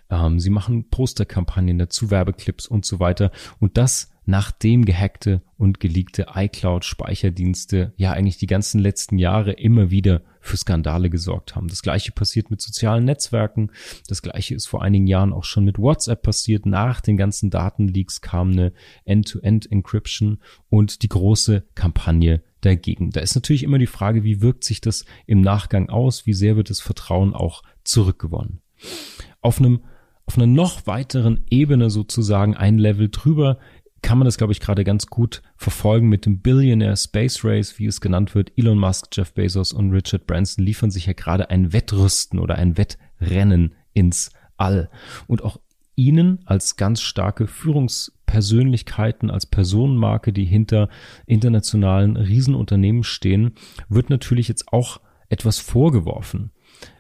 Ähm, 0.10 0.39
sie 0.39 0.50
machen 0.50 0.89
Posterkampagnen 0.89 1.77
dazu, 1.77 2.12
Werbeclips 2.12 2.67
und 2.67 2.86
so 2.86 3.00
weiter. 3.00 3.31
Und 3.60 3.77
das 3.77 4.12
nachdem 4.27 4.84
gehackte 4.84 5.41
und 5.57 5.79
geleakte 5.79 6.27
iCloud-Speicherdienste 6.36 7.93
ja 7.96 8.12
eigentlich 8.12 8.38
die 8.38 8.46
ganzen 8.46 8.79
letzten 8.79 9.17
Jahre 9.17 9.53
immer 9.53 9.89
wieder 9.89 10.22
für 10.41 10.57
Skandale 10.57 11.10
gesorgt 11.10 11.55
haben. 11.55 11.69
Das 11.69 11.81
gleiche 11.81 12.12
passiert 12.12 12.51
mit 12.51 12.62
sozialen 12.62 13.05
Netzwerken. 13.05 13.72
Das 14.07 14.22
gleiche 14.22 14.53
ist 14.53 14.67
vor 14.67 14.84
einigen 14.84 15.07
Jahren 15.07 15.31
auch 15.31 15.46
schon 15.46 15.63
mit 15.63 15.79
WhatsApp 15.79 16.22
passiert. 16.22 16.65
Nach 16.65 17.00
den 17.00 17.15
ganzen 17.15 17.50
Datenleaks 17.50 18.19
kam 18.19 18.51
eine 18.51 18.74
End-to-End-Encryption 19.05 20.39
und 20.69 21.03
die 21.03 21.10
große 21.10 21.63
Kampagne 21.74 22.43
dagegen. 22.60 23.12
Da 23.12 23.22
ist 23.22 23.36
natürlich 23.36 23.63
immer 23.63 23.79
die 23.79 23.88
Frage, 23.88 24.25
wie 24.25 24.41
wirkt 24.41 24.65
sich 24.65 24.81
das 24.81 25.05
im 25.25 25.39
Nachgang 25.39 25.89
aus? 25.89 26.25
Wie 26.25 26.34
sehr 26.34 26.57
wird 26.57 26.69
das 26.69 26.81
Vertrauen 26.81 27.34
auch 27.34 27.63
zurückgewonnen? 27.86 28.62
Auf 29.39 29.60
einem 29.60 29.79
auf 30.27 30.38
einer 30.38 30.46
noch 30.46 30.86
weiteren 30.86 31.46
Ebene 31.50 31.89
sozusagen 31.89 32.55
ein 32.55 32.77
Level 32.77 33.07
drüber 33.10 33.60
kann 34.01 34.17
man 34.17 34.25
das, 34.25 34.37
glaube 34.37 34.53
ich, 34.53 34.59
gerade 34.59 34.83
ganz 34.83 35.07
gut 35.07 35.41
verfolgen 35.55 36.07
mit 36.07 36.25
dem 36.25 36.39
Billionaire 36.39 36.97
Space 36.97 37.43
Race, 37.43 37.79
wie 37.79 37.87
es 37.87 38.01
genannt 38.01 38.35
wird. 38.35 38.51
Elon 38.57 38.77
Musk, 38.77 39.07
Jeff 39.13 39.33
Bezos 39.33 39.73
und 39.73 39.91
Richard 39.91 40.27
Branson 40.27 40.65
liefern 40.65 40.91
sich 40.91 41.07
ja 41.07 41.13
gerade 41.13 41.49
ein 41.49 41.73
Wettrüsten 41.73 42.39
oder 42.39 42.55
ein 42.55 42.77
Wettrennen 42.77 43.73
ins 43.93 44.31
All. 44.57 44.89
Und 45.27 45.43
auch 45.43 45.59
ihnen 45.95 46.39
als 46.45 46.77
ganz 46.77 47.01
starke 47.01 47.47
Führungspersönlichkeiten, 47.47 49.31
als 49.31 49.45
Personenmarke, 49.45 50.31
die 50.31 50.45
hinter 50.45 50.89
internationalen 51.25 52.17
Riesenunternehmen 52.17 53.03
stehen, 53.03 53.53
wird 53.89 54.09
natürlich 54.09 54.47
jetzt 54.47 54.71
auch 54.71 55.01
etwas 55.29 55.59
vorgeworfen. 55.59 56.51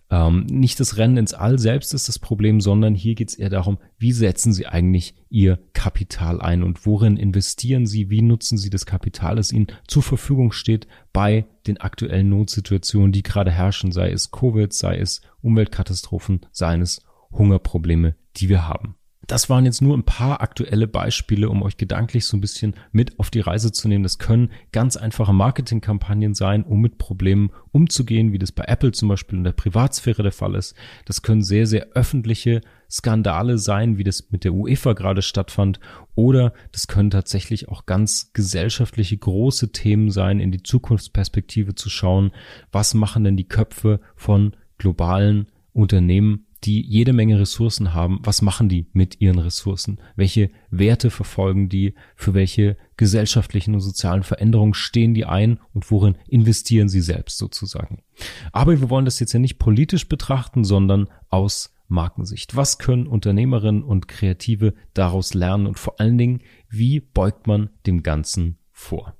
Ähm, 0.09 0.45
nicht 0.45 0.79
das 0.79 0.97
Rennen 0.97 1.17
ins 1.17 1.33
All 1.33 1.59
selbst 1.59 1.93
ist 1.93 2.07
das 2.07 2.19
Problem, 2.19 2.61
sondern 2.61 2.95
hier 2.95 3.15
geht 3.15 3.29
es 3.29 3.35
eher 3.35 3.49
darum, 3.49 3.77
wie 3.97 4.13
setzen 4.13 4.53
Sie 4.53 4.65
eigentlich 4.65 5.15
Ihr 5.29 5.59
Kapital 5.73 6.41
ein 6.41 6.63
und 6.63 6.85
worin 6.85 7.17
investieren 7.17 7.85
Sie, 7.85 8.09
wie 8.09 8.21
nutzen 8.21 8.57
Sie 8.57 8.69
das 8.69 8.85
Kapital, 8.85 9.35
das 9.35 9.51
Ihnen 9.51 9.67
zur 9.87 10.03
Verfügung 10.03 10.51
steht 10.51 10.87
bei 11.11 11.45
den 11.65 11.77
aktuellen 11.77 12.29
Notsituationen, 12.29 13.11
die 13.11 13.23
gerade 13.23 13.51
herrschen, 13.51 13.91
sei 13.91 14.11
es 14.11 14.31
Covid, 14.31 14.71
sei 14.71 14.97
es 14.97 15.21
Umweltkatastrophen, 15.41 16.45
sei 16.51 16.77
es 16.77 17.01
Hungerprobleme, 17.31 18.15
die 18.37 18.49
wir 18.49 18.67
haben. 18.67 18.96
Das 19.25 19.49
waren 19.49 19.65
jetzt 19.65 19.81
nur 19.81 19.97
ein 19.97 20.03
paar 20.03 20.41
aktuelle 20.41 20.87
Beispiele, 20.87 21.49
um 21.49 21.61
euch 21.61 21.75
gedanklich 21.75 22.25
so 22.25 22.37
ein 22.37 22.41
bisschen 22.41 22.75
mit 22.91 23.19
auf 23.19 23.29
die 23.29 23.41
Reise 23.41 23.73
zu 23.73 23.89
nehmen. 23.89 24.03
Das 24.03 24.19
können 24.19 24.51
ganz 24.71 24.95
einfache 24.95 25.33
Marketingkampagnen 25.33 26.33
sein, 26.33 26.63
um 26.63 26.79
mit 26.79 26.97
Problemen 26.97 27.51
umzugehen, 27.71 28.31
wie 28.31 28.37
das 28.37 28.53
bei 28.53 28.63
Apple 28.65 28.93
zum 28.93 29.09
Beispiel 29.09 29.37
in 29.37 29.43
der 29.43 29.51
Privatsphäre 29.51 30.23
der 30.23 30.31
Fall 30.31 30.55
ist. 30.55 30.75
Das 31.05 31.23
können 31.23 31.43
sehr, 31.43 31.67
sehr 31.67 31.87
öffentliche 31.93 32.61
Skandale 32.89 33.57
sein, 33.57 33.97
wie 33.97 34.05
das 34.05 34.31
mit 34.31 34.45
der 34.45 34.53
UEFA 34.53 34.93
gerade 34.93 35.21
stattfand. 35.21 35.81
Oder 36.15 36.53
das 36.71 36.87
können 36.87 37.09
tatsächlich 37.09 37.67
auch 37.67 37.85
ganz 37.85 38.31
gesellschaftliche 38.31 39.17
große 39.17 39.73
Themen 39.73 40.09
sein, 40.09 40.39
in 40.39 40.51
die 40.51 40.63
Zukunftsperspektive 40.63 41.75
zu 41.75 41.89
schauen. 41.89 42.31
Was 42.71 42.93
machen 42.93 43.25
denn 43.25 43.35
die 43.35 43.49
Köpfe 43.49 43.99
von 44.15 44.55
globalen 44.77 45.47
Unternehmen 45.73 46.46
die 46.63 46.81
jede 46.81 47.13
Menge 47.13 47.39
Ressourcen 47.39 47.93
haben, 47.93 48.19
was 48.23 48.41
machen 48.41 48.69
die 48.69 48.87
mit 48.93 49.21
ihren 49.21 49.39
Ressourcen? 49.39 49.99
Welche 50.15 50.49
Werte 50.69 51.09
verfolgen 51.09 51.69
die? 51.69 51.93
Für 52.15 52.33
welche 52.33 52.77
gesellschaftlichen 52.97 53.73
und 53.73 53.81
sozialen 53.81 54.23
Veränderungen 54.23 54.73
stehen 54.73 55.13
die 55.13 55.25
ein 55.25 55.59
und 55.73 55.89
worin 55.91 56.17
investieren 56.27 56.89
sie 56.89 57.01
selbst 57.01 57.37
sozusagen? 57.37 58.03
Aber 58.51 58.79
wir 58.79 58.89
wollen 58.89 59.05
das 59.05 59.19
jetzt 59.19 59.33
ja 59.33 59.39
nicht 59.39 59.59
politisch 59.59 60.07
betrachten, 60.07 60.63
sondern 60.63 61.07
aus 61.29 61.73
Markensicht. 61.87 62.55
Was 62.55 62.79
können 62.79 63.07
Unternehmerinnen 63.07 63.83
und 63.83 64.07
Kreative 64.07 64.73
daraus 64.93 65.33
lernen 65.33 65.67
und 65.67 65.79
vor 65.79 65.99
allen 65.99 66.17
Dingen, 66.17 66.41
wie 66.69 66.99
beugt 66.99 67.47
man 67.47 67.69
dem 67.85 68.03
Ganzen 68.03 68.57
vor? 68.71 69.16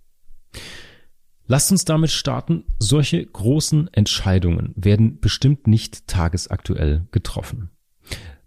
Lasst 1.50 1.72
uns 1.72 1.86
damit 1.86 2.12
starten. 2.12 2.66
Solche 2.78 3.26
großen 3.26 3.88
Entscheidungen 3.94 4.74
werden 4.76 5.20
bestimmt 5.20 5.66
nicht 5.66 6.08
tagesaktuell 6.08 7.08
getroffen. 7.12 7.70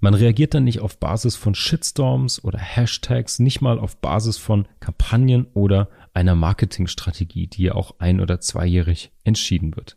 Man 0.00 0.14
reagiert 0.14 0.54
dann 0.54 0.64
nicht 0.64 0.80
auf 0.80 0.99
Basis 0.99 1.37
von 1.37 1.54
Shitstorms 1.54 2.45
oder 2.45 2.59
Hashtags, 2.59 3.38
nicht 3.38 3.61
mal 3.61 3.78
auf 3.78 4.00
Basis 4.00 4.38
von 4.38 4.66
Kampagnen 4.80 5.47
oder 5.54 5.88
einer 6.14 6.35
Marketingstrategie, 6.35 7.47
die 7.47 7.64
ja 7.64 7.75
auch 7.75 7.97
ein- 7.99 8.21
oder 8.21 8.40
zweijährig 8.40 9.12
entschieden 9.25 9.76
wird. 9.76 9.97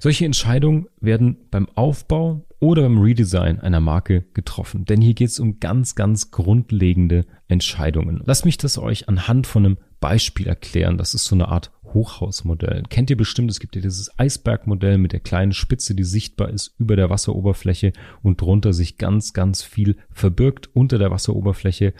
Solche 0.00 0.24
Entscheidungen 0.24 0.86
werden 1.00 1.36
beim 1.50 1.68
Aufbau 1.74 2.44
oder 2.58 2.82
beim 2.82 3.00
Redesign 3.00 3.60
einer 3.60 3.80
Marke 3.80 4.24
getroffen, 4.34 4.84
denn 4.84 5.00
hier 5.00 5.14
geht 5.14 5.28
es 5.28 5.38
um 5.38 5.60
ganz, 5.60 5.94
ganz 5.94 6.30
grundlegende 6.30 7.26
Entscheidungen. 7.46 8.22
Lasst 8.24 8.44
mich 8.44 8.58
das 8.58 8.78
euch 8.78 9.08
anhand 9.08 9.46
von 9.46 9.64
einem 9.64 9.78
Beispiel 10.00 10.46
erklären. 10.46 10.98
Das 10.98 11.14
ist 11.14 11.24
so 11.24 11.34
eine 11.34 11.48
Art 11.48 11.70
Hochhausmodell. 11.94 12.82
Kennt 12.90 13.08
ihr 13.08 13.16
bestimmt, 13.16 13.50
es 13.50 13.60
gibt 13.60 13.76
ja 13.76 13.82
dieses 13.82 14.18
Eisbergmodell 14.18 14.98
mit 14.98 15.12
der 15.12 15.20
kleinen 15.20 15.52
Spitze, 15.52 15.94
die 15.94 16.04
sichtbar 16.04 16.50
ist 16.50 16.74
über 16.78 16.96
der 16.96 17.08
Wasseroberfläche 17.08 17.92
und 18.22 18.40
drunter 18.40 18.72
sich 18.72 18.98
ganz, 18.98 19.32
ganz 19.32 19.62
viel 19.62 19.96
verbirgt 20.10 20.68
unter 20.74 20.98
der 20.98 21.10
Wasseroberfläche. 21.10 21.94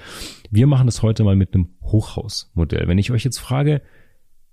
Wir 0.50 0.66
machen 0.66 0.86
das 0.86 1.02
heute 1.02 1.24
mal 1.24 1.36
mit 1.36 1.54
einem 1.54 1.70
Hochhausmodell. 1.82 2.88
Wenn 2.88 2.98
ich 2.98 3.12
euch 3.12 3.24
jetzt 3.24 3.38
frage, 3.38 3.80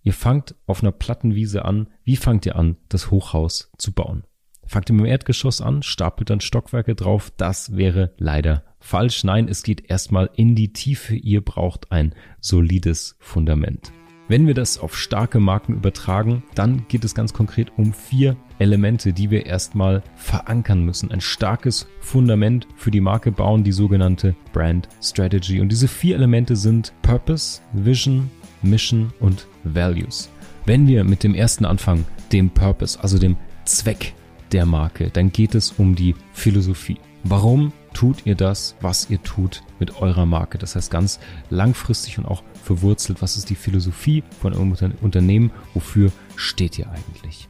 ihr 0.04 0.14
fangt 0.14 0.56
auf 0.68 0.84
einer 0.84 0.92
Plattenwiese 0.92 1.66
an, 1.66 1.88
wie 2.04 2.16
fangt 2.16 2.46
ihr 2.46 2.56
an, 2.56 2.78
das 2.90 3.12
Hochhaus 3.12 3.72
zu 3.78 3.92
bauen? 3.92 4.24
Fangt 4.66 4.90
ihr 4.90 4.94
mit 4.94 5.06
dem 5.06 5.12
Erdgeschoss 5.12 5.60
an, 5.60 5.84
stapelt 5.84 6.30
dann 6.30 6.40
Stockwerke 6.40 6.96
drauf, 6.96 7.34
das 7.36 7.76
wäre 7.76 8.14
leider 8.18 8.64
falsch. 8.80 9.24
Nein, 9.24 9.48
es 9.48 9.64
geht 9.64 9.90
erstmal 9.90 10.30
in 10.36 10.56
die 10.56 10.74
Tiefe. 10.74 11.16
Ihr 11.16 11.42
braucht 11.42 11.92
ein 11.92 12.16
solides 12.40 13.16
Fundament. 13.20 13.92
Wenn 14.32 14.48
wir 14.48 14.54
das 14.54 14.78
auf 14.78 14.98
starke 14.98 15.42
Marken 15.42 15.74
übertragen, 15.74 16.42
dann 16.56 16.86
geht 16.88 17.04
es 17.04 17.14
ganz 17.14 17.34
konkret 17.34 17.74
um 17.76 17.92
vier 17.92 18.38
Elemente, 18.60 19.12
die 19.12 19.30
wir 19.30 19.46
erstmal 19.46 20.04
verankern 20.16 20.86
müssen. 20.86 21.12
Ein 21.12 21.20
starkes 21.20 21.86
Fundament 22.00 22.66
für 22.78 22.92
die 22.92 23.02
Marke 23.02 23.34
bauen, 23.34 23.66
die 23.66 23.74
sogenannte 23.74 24.34
Brand 24.54 24.88
Strategy. 25.02 25.60
Und 25.60 25.70
diese 25.70 25.90
vier 25.90 26.16
Elemente 26.16 26.56
sind 26.56 26.94
Purpose, 27.02 27.60
Vision, 27.74 28.32
Mission 28.62 29.12
und 29.20 29.48
Values. 29.66 30.30
Wenn 30.66 30.88
wir 30.88 31.04
mit 31.04 31.24
dem 31.24 31.36
ersten 31.36 31.66
anfangen, 31.66 32.06
dem 32.32 32.52
Purpose, 32.52 32.98
also 33.04 33.20
dem 33.20 33.36
Zweck 33.66 34.14
der 34.54 34.66
Marke, 34.66 35.10
dann 35.10 35.34
geht 35.34 35.56
es 35.56 35.72
um 35.72 35.94
die 35.94 36.16
Philosophie. 36.32 37.00
Warum 37.24 37.72
tut 37.94 38.26
ihr 38.26 38.36
das, 38.36 38.76
was 38.82 39.10
ihr 39.10 39.22
tut 39.22 39.64
mit 39.80 40.02
eurer 40.02 40.26
Marke? 40.26 40.58
Das 40.58 40.76
heißt 40.76 40.90
ganz 40.90 41.20
langfristig 41.50 42.18
und 42.18 42.26
auch 42.26 42.44
verwurzelt. 42.64 43.22
Was 43.22 43.38
ist 43.38 43.50
die 43.50 43.56
Philosophie 43.56 44.24
von 44.40 44.54
eurem 44.54 44.76
Unternehmen? 45.02 45.52
Wofür 45.74 46.12
steht 46.36 46.80
ihr 46.80 46.90
eigentlich? 46.90 47.48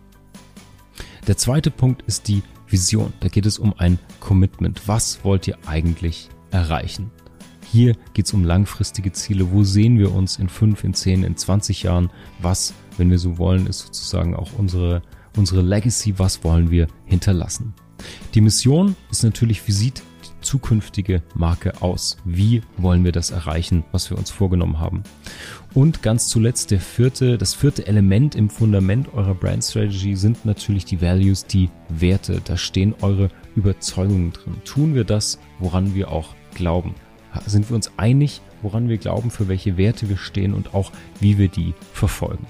Der 1.28 1.38
zweite 1.38 1.72
Punkt 1.72 2.02
ist 2.04 2.28
die 2.28 2.44
Vision. 2.68 3.14
Da 3.20 3.30
geht 3.30 3.46
es 3.46 3.60
um 3.60 3.74
ein 3.78 4.00
Commitment. 4.20 4.88
Was 4.88 5.24
wollt 5.24 5.48
ihr 5.48 5.58
eigentlich 5.66 6.30
erreichen? 6.52 7.12
Hier 7.72 7.96
geht 8.14 8.26
es 8.26 8.34
um 8.34 8.44
langfristige 8.44 9.14
Ziele. 9.14 9.52
Wo 9.52 9.64
sehen 9.64 9.98
wir 9.98 10.14
uns 10.14 10.38
in 10.38 10.50
fünf, 10.50 10.84
in 10.84 10.94
zehn, 10.94 11.24
in 11.24 11.38
20 11.38 11.84
Jahren? 11.84 12.10
Was, 12.40 12.74
wenn 12.98 13.10
wir 13.10 13.20
so 13.20 13.38
wollen, 13.38 13.68
ist 13.68 13.80
sozusagen 13.80 14.36
auch 14.36 14.50
unsere, 14.58 15.02
unsere 15.38 15.62
Legacy. 15.62 16.20
Was 16.20 16.44
wollen 16.44 16.72
wir 16.72 16.88
hinterlassen? 17.06 17.74
Die 18.34 18.42
Mission 18.42 18.96
ist 19.10 19.24
natürlich, 19.24 19.68
wie 19.68 19.72
sieht 19.72 20.04
zukünftige 20.42 21.22
Marke 21.36 21.82
aus? 21.82 22.18
Wie 22.26 22.62
wollen 22.78 23.04
wir 23.04 23.12
das 23.12 23.32
erreichen, 23.32 23.84
was 23.92 24.10
wir 24.10 24.18
uns 24.18 24.32
vorgenommen 24.32 24.80
haben? 24.80 25.04
Und 25.74 26.02
ganz 26.02 26.28
zuletzt 26.28 26.72
der 26.72 26.80
vierte, 26.80 27.38
das 27.38 27.54
vierte 27.54 27.88
Element 27.88 28.36
im 28.36 28.50
Fundament 28.50 29.14
eurer 29.14 29.36
Brand 29.36 29.64
Strategy 29.64 30.16
sind 30.16 30.46
natürlich 30.46 30.86
die 30.86 31.02
Values, 31.02 31.46
die 31.46 31.70
Werte. 31.90 32.42
Da 32.44 32.58
stehen 32.58 32.94
eure 33.02 33.30
Überzeugungen 33.56 34.34
drin. 34.34 34.56
Tun 34.66 34.96
wir 34.96 35.04
das, 35.04 35.40
woran 35.60 35.96
wir 35.96 36.12
auch 36.12 36.36
glauben? 36.56 36.96
Sind 37.46 37.70
wir 37.70 37.76
uns 37.76 37.92
einig, 37.96 38.42
woran 38.62 38.90
wir 38.90 38.98
glauben, 38.98 39.32
für 39.32 39.48
welche 39.48 39.78
Werte 39.78 40.10
wir 40.10 40.18
stehen 40.18 40.54
und 40.54 40.74
auch 40.74 40.92
wie 41.22 41.38
wir 41.38 41.48
die 41.48 41.74
verfolgen? 41.94 42.46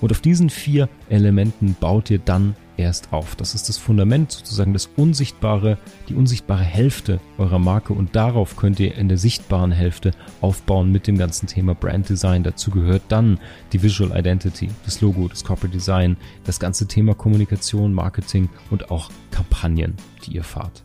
Und 0.00 0.12
auf 0.12 0.20
diesen 0.20 0.50
vier 0.50 0.88
Elementen 1.08 1.76
baut 1.78 2.10
ihr 2.10 2.20
dann 2.20 2.54
erst 2.82 3.12
auf. 3.12 3.36
Das 3.36 3.54
ist 3.54 3.68
das 3.68 3.78
Fundament, 3.78 4.32
sozusagen 4.32 4.72
das 4.72 4.88
unsichtbare, 4.96 5.78
die 6.08 6.14
unsichtbare 6.14 6.62
Hälfte 6.62 7.20
eurer 7.38 7.58
Marke 7.58 7.92
und 7.92 8.16
darauf 8.16 8.56
könnt 8.56 8.80
ihr 8.80 8.96
in 8.96 9.08
der 9.08 9.18
sichtbaren 9.18 9.72
Hälfte 9.72 10.12
aufbauen 10.40 10.92
mit 10.92 11.06
dem 11.06 11.18
ganzen 11.18 11.46
Thema 11.46 11.74
Brand 11.74 12.08
Design. 12.08 12.42
Dazu 12.42 12.70
gehört 12.70 13.02
dann 13.08 13.38
die 13.72 13.82
Visual 13.82 14.16
Identity, 14.18 14.68
das 14.84 15.00
Logo, 15.00 15.28
das 15.28 15.44
Corporate 15.44 15.76
Design, 15.76 16.16
das 16.44 16.60
ganze 16.60 16.86
Thema 16.86 17.14
Kommunikation, 17.14 17.92
Marketing 17.92 18.48
und 18.70 18.90
auch 18.90 19.10
Kampagnen, 19.30 19.94
die 20.24 20.32
ihr 20.32 20.44
fahrt. 20.44 20.82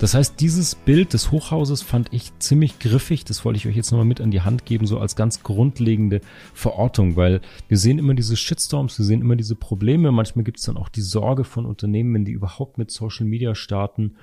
Das 0.00 0.14
heißt, 0.14 0.40
dieses 0.40 0.74
Bild 0.74 1.12
des 1.12 1.30
Hochhauses 1.30 1.82
fand 1.82 2.10
ich 2.10 2.32
ziemlich 2.38 2.78
griffig. 2.78 3.24
Das 3.26 3.44
wollte 3.44 3.58
ich 3.58 3.68
euch 3.68 3.76
jetzt 3.76 3.90
nochmal 3.90 4.06
mit 4.06 4.22
an 4.22 4.30
die 4.30 4.40
Hand 4.40 4.64
geben, 4.64 4.86
so 4.86 4.98
als 4.98 5.14
ganz 5.14 5.42
grundlegende 5.42 6.22
Verortung, 6.54 7.16
weil 7.16 7.42
wir 7.68 7.76
sehen 7.76 7.98
immer 7.98 8.14
diese 8.14 8.34
Shitstorms, 8.34 8.98
wir 8.98 9.04
sehen 9.04 9.20
immer 9.20 9.36
diese 9.36 9.56
Probleme. 9.56 10.10
Manchmal 10.10 10.44
gibt 10.44 10.58
es 10.58 10.64
dann 10.64 10.78
auch 10.78 10.88
die 10.88 11.02
Sorge 11.02 11.44
von 11.44 11.66
Unternehmen, 11.66 12.14
wenn 12.14 12.24
die 12.24 12.32
überhaupt 12.32 12.78
mit 12.78 12.90
Social 12.90 13.26
Media 13.26 13.54
starten. 13.54 14.16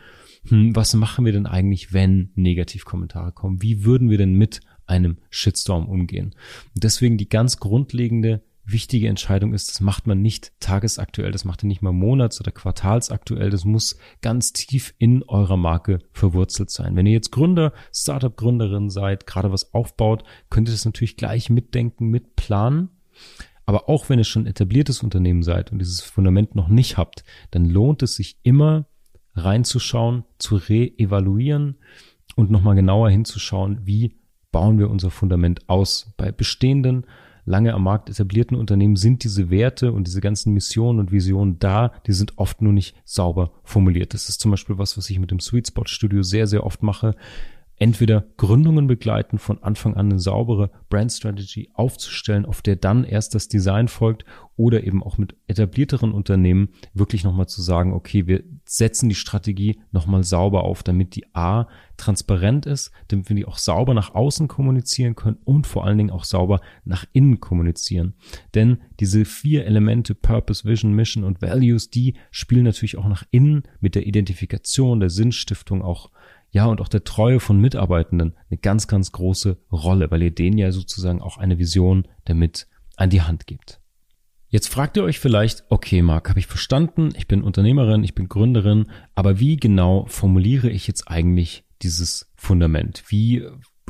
Hm, 0.48 0.76
was 0.76 0.96
machen 0.96 1.26
wir 1.26 1.32
denn 1.32 1.46
eigentlich, 1.46 1.94
wenn 1.94 2.32
Negativkommentare 2.34 3.32
kommen? 3.32 3.62
Wie 3.62 3.86
würden 3.86 4.10
wir 4.10 4.18
denn 4.18 4.34
mit 4.34 4.62
einem 4.88 5.18
Shitstorm 5.30 5.88
umgehen. 5.88 6.34
Und 6.74 6.84
deswegen 6.84 7.18
die 7.18 7.30
ganz 7.30 7.60
grundlegende 7.60 8.42
wichtige 8.70 9.08
Entscheidung 9.08 9.54
ist, 9.54 9.70
das 9.70 9.80
macht 9.80 10.08
man 10.08 10.22
nicht 10.22 10.52
tagesaktuell, 10.60 11.32
das 11.32 11.46
macht 11.46 11.64
ihr 11.64 11.68
nicht 11.68 11.82
mal 11.82 11.94
monats- 11.94 12.42
oder 12.42 12.52
quartalsaktuell, 12.52 13.50
das 13.50 13.66
muss 13.66 13.98
ganz 14.22 14.52
tief 14.54 14.94
in 14.98 15.24
eurer 15.24 15.58
Marke 15.58 16.00
verwurzelt 16.12 16.70
sein. 16.70 16.96
Wenn 16.96 17.06
ihr 17.06 17.14
jetzt 17.14 17.32
Gründer, 17.32 17.74
Startup-Gründerin 17.94 18.90
seid, 18.90 19.26
gerade 19.26 19.52
was 19.52 19.74
aufbaut, 19.74 20.24
könnt 20.50 20.68
ihr 20.68 20.74
das 20.74 20.86
natürlich 20.86 21.18
gleich 21.18 21.50
mitdenken, 21.50 22.08
mitplanen. 22.08 22.90
Aber 23.66 23.90
auch 23.90 24.10
wenn 24.10 24.20
ihr 24.20 24.26
schon 24.26 24.48
etabliertes 24.48 25.02
Unternehmen 25.02 25.44
seid 25.44 25.72
und 25.72 25.80
dieses 25.80 26.02
Fundament 26.02 26.56
noch 26.56 26.68
nicht 26.68 26.98
habt, 26.98 27.24
dann 27.52 27.66
lohnt 27.66 28.04
es 28.04 28.16
sich 28.16 28.38
immer 28.44 28.86
reinzuschauen, 29.36 30.24
zu 30.40 30.56
re-evaluieren 30.56 31.78
und 32.36 32.52
nochmal 32.52 32.76
genauer 32.76 33.10
hinzuschauen, 33.10 33.86
wie 33.86 34.16
bauen 34.52 34.80
wir 34.80 34.90
unser 34.90 35.12
Fundament 35.12 35.70
aus. 35.70 36.14
Bei 36.18 36.32
bestehenden 36.32 37.06
lange 37.48 37.74
am 37.74 37.84
Markt 37.84 38.10
etablierten 38.10 38.58
Unternehmen 38.58 38.98
sind 38.98 39.24
diese 39.24 39.50
Werte 39.50 39.92
und 39.94 40.06
diese 40.06 40.22
ganzen 40.22 40.54
Missionen 40.54 41.00
und 41.00 41.12
Visionen 41.12 41.58
da, 41.60 41.94
die 42.06 42.12
sind 42.14 42.38
oft 42.38 42.62
nur 42.62 42.74
nicht 42.74 42.96
sauber 43.06 43.52
formuliert. 43.64 44.14
Das 44.14 44.30
ist 44.30 44.42
zum 44.42 44.52
Beispiel 44.52 44.78
was, 44.78 44.98
was 44.98 45.10
ich 45.10 45.18
mit 45.18 45.32
dem 45.32 45.40
Sweet 45.40 45.68
Spot 45.68 45.86
Studio 45.86 46.22
sehr, 46.24 46.46
sehr 46.46 46.66
oft 46.66 46.84
mache 46.84 47.16
entweder 47.80 48.26
Gründungen 48.38 48.88
begleiten, 48.88 49.38
von 49.38 49.62
Anfang 49.62 49.96
an 49.96 50.10
eine 50.10 50.20
saubere 50.20 50.72
Brand 50.90 51.12
Strategy 51.12 51.70
aufzustellen, 51.74 52.46
auf 52.46 52.62
der 52.62 52.76
dann 52.76 53.04
erst 53.04 53.36
das 53.36 53.48
Design 53.48 53.88
folgt 53.88 54.26
oder 54.56 54.84
eben 54.84 55.04
auch 55.04 55.20
mit 55.20 55.36
etablierteren 55.48 56.12
Unternehmen 56.12 56.70
wirklich 56.94 57.24
nochmal 57.24 57.48
zu 57.48 57.62
sagen, 57.62 57.94
okay, 57.94 58.26
wir 58.26 58.44
setzen 58.66 59.08
die 59.10 59.16
Strategie 59.16 59.80
nochmal 59.92 60.24
sauber 60.24 60.64
auf, 60.64 60.82
damit 60.82 61.16
die 61.16 61.26
A 61.36 61.68
transparent 61.98 62.66
ist, 62.66 62.92
damit 63.10 63.30
wir 63.30 63.36
die 63.36 63.46
auch 63.46 63.60
sauber 63.60 63.94
nach 63.94 64.16
außen 64.16 64.48
kommunizieren 64.48 65.16
können 65.16 65.38
und 65.46 65.68
vor 65.68 65.86
allen 65.86 66.00
Dingen 66.00 66.10
auch 66.10 66.24
sauber 66.24 66.62
nach 66.84 67.06
innen 67.14 67.40
kommunizieren. 67.40 68.14
Denn 68.56 68.80
diese 69.00 69.26
vier 69.26 69.66
Elemente 69.66 70.16
Purpose, 70.16 70.66
Vision, 70.66 70.94
Mission 70.94 71.24
und 71.24 71.42
Values, 71.42 71.92
die 71.92 72.16
spielen 72.32 72.64
natürlich 72.64 72.98
auch 72.98 73.08
nach 73.08 73.24
innen 73.30 73.64
mit 73.80 73.94
der 73.94 74.08
Identifikation, 74.08 75.00
der 75.00 75.12
Sinnstiftung 75.12 75.84
auch 75.84 76.10
ja, 76.50 76.66
und 76.66 76.82
auch 76.82 76.88
der 76.88 77.04
Treue 77.04 77.40
von 77.40 77.60
Mitarbeitenden 77.60 78.36
eine 78.50 78.58
ganz, 78.58 78.88
ganz 78.88 79.12
große 79.12 79.58
Rolle, 79.72 80.10
weil 80.12 80.24
ihr 80.24 80.32
denen 80.32 80.58
ja 80.58 80.72
sozusagen 80.72 81.22
auch 81.22 81.38
eine 81.38 81.60
Vision 81.60 82.08
damit 82.26 82.68
an 82.96 83.10
die 83.10 83.22
Hand 83.22 83.48
gibt. 83.48 83.82
Jetzt 84.50 84.70
fragt 84.70 84.96
ihr 84.96 85.04
euch 85.04 85.20
vielleicht, 85.20 85.66
okay, 85.70 86.02
Marc, 86.02 86.30
habe 86.30 86.40
ich 86.40 86.48
verstanden, 86.48 87.10
ich 87.18 87.28
bin 87.28 87.44
Unternehmerin, 87.44 88.04
ich 88.04 88.16
bin 88.16 88.30
Gründerin, 88.30 88.88
aber 89.14 89.40
wie 89.40 89.58
genau 89.58 90.06
formuliere 90.06 90.70
ich 90.70 90.88
jetzt 90.88 91.10
eigentlich 91.10 91.66
dieses 91.82 92.32
Fundament? 92.36 93.04
Wie 93.08 93.46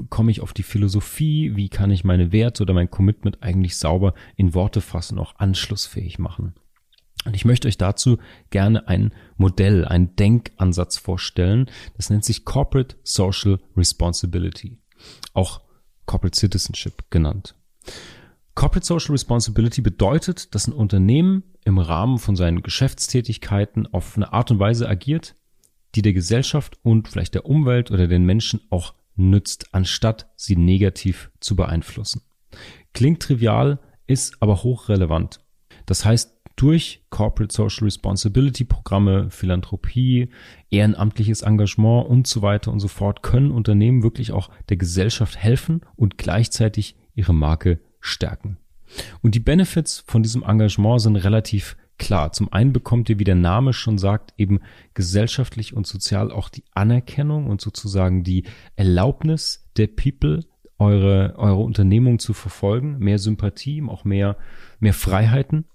komme 0.10 0.32
ich 0.32 0.42
auf 0.42 0.54
die 0.54 0.64
Philosophie? 0.64 1.56
Wie 1.56 1.70
kann 1.70 1.92
ich 1.92 2.04
meine 2.04 2.32
Werte 2.32 2.64
oder 2.64 2.74
mein 2.74 2.90
Commitment 2.90 3.44
eigentlich 3.44 3.78
sauber 3.78 4.16
in 4.36 4.56
Worte 4.56 4.82
fassen, 4.82 5.20
auch 5.20 5.36
anschlussfähig 5.38 6.18
machen? 6.18 6.56
Und 7.26 7.36
ich 7.36 7.46
möchte 7.46 7.68
euch 7.68 7.78
dazu 7.78 8.18
gerne 8.50 8.88
ein 8.88 9.12
Modell, 9.36 9.86
einen 9.86 10.16
Denkansatz 10.16 10.98
vorstellen. 10.98 11.70
Das 11.96 12.10
nennt 12.10 12.24
sich 12.24 12.46
Corporate 12.46 12.96
Social 13.04 13.60
Responsibility, 13.76 14.78
auch 15.34 15.62
Corporate 16.06 16.38
Citizenship 16.38 17.10
genannt. 17.10 17.56
Corporate 18.56 18.86
Social 18.86 19.12
Responsibility 19.12 19.82
bedeutet, 19.82 20.56
dass 20.56 20.68
ein 20.68 20.74
Unternehmen 20.74 21.44
im 21.64 21.78
Rahmen 21.78 22.18
von 22.18 22.36
seinen 22.36 22.64
Geschäftstätigkeiten 22.64 23.86
auf 23.94 24.16
eine 24.16 24.34
Art 24.34 24.50
und 24.50 24.60
Weise 24.60 24.90
agiert, 24.90 25.36
die 25.96 26.02
der 26.02 26.14
Gesellschaft 26.14 26.80
und 26.82 27.08
vielleicht 27.08 27.36
der 27.36 27.46
Umwelt 27.46 27.92
oder 27.92 28.08
den 28.08 28.24
Menschen 28.24 28.62
auch 28.70 28.94
nützt, 29.16 29.74
anstatt 29.74 30.32
sie 30.36 30.56
negativ 30.56 31.30
zu 31.40 31.56
beeinflussen. 31.56 32.22
Klingt 32.94 33.22
trivial, 33.22 33.80
ist 34.08 34.42
aber 34.42 34.64
hochrelevant. 34.64 35.42
Das 35.86 36.06
heißt, 36.06 36.37
durch 36.58 37.04
Corporate 37.12 37.54
Social 37.54 37.86
Responsibility 37.86 38.66
Programme, 38.66 39.30
Philanthropie, 39.30 40.30
ehrenamtliches 40.70 41.44
Engagement 41.44 42.10
und 42.10 42.28
so 42.28 42.42
weiter 42.42 42.72
und 42.72 42.80
so 42.80 42.90
fort 42.90 43.24
können 43.24 43.52
Unternehmen 43.52 44.04
wirklich 44.04 44.34
auch 44.34 44.50
der 44.68 44.78
Gesellschaft 44.78 45.38
helfen 45.38 45.82
und 45.96 46.18
gleichzeitig 46.18 46.98
ihre 47.14 47.34
Marke 47.34 47.80
stärken. 48.02 48.58
Und 49.22 49.36
die 49.36 49.40
Benefits 49.40 50.04
von 50.08 50.24
diesem 50.24 50.44
Engagement 50.44 51.02
sind 51.02 51.16
relativ 51.16 51.78
klar. 52.00 52.32
Zum 52.32 52.52
einen 52.52 52.74
bekommt 52.74 53.10
ihr, 53.10 53.20
wie 53.20 53.24
der 53.24 53.36
Name 53.36 53.74
schon 53.74 53.98
sagt, 53.98 54.34
eben 54.38 54.60
gesellschaftlich 54.94 55.76
und 55.76 55.86
sozial 55.86 56.32
auch 56.32 56.50
die 56.50 56.64
Anerkennung 56.74 57.48
und 57.48 57.62
sozusagen 57.62 58.24
die 58.24 58.44
Erlaubnis 58.76 59.68
der 59.78 59.88
People, 59.88 60.40
eure, 60.80 61.36
eure 61.38 61.62
Unternehmung 61.62 62.20
zu 62.20 62.34
verfolgen, 62.34 62.98
mehr 63.00 63.20
Sympathie, 63.20 63.84
auch 63.88 64.06
mehr, 64.06 64.38
mehr 64.80 64.94
Freiheiten. 64.94 65.66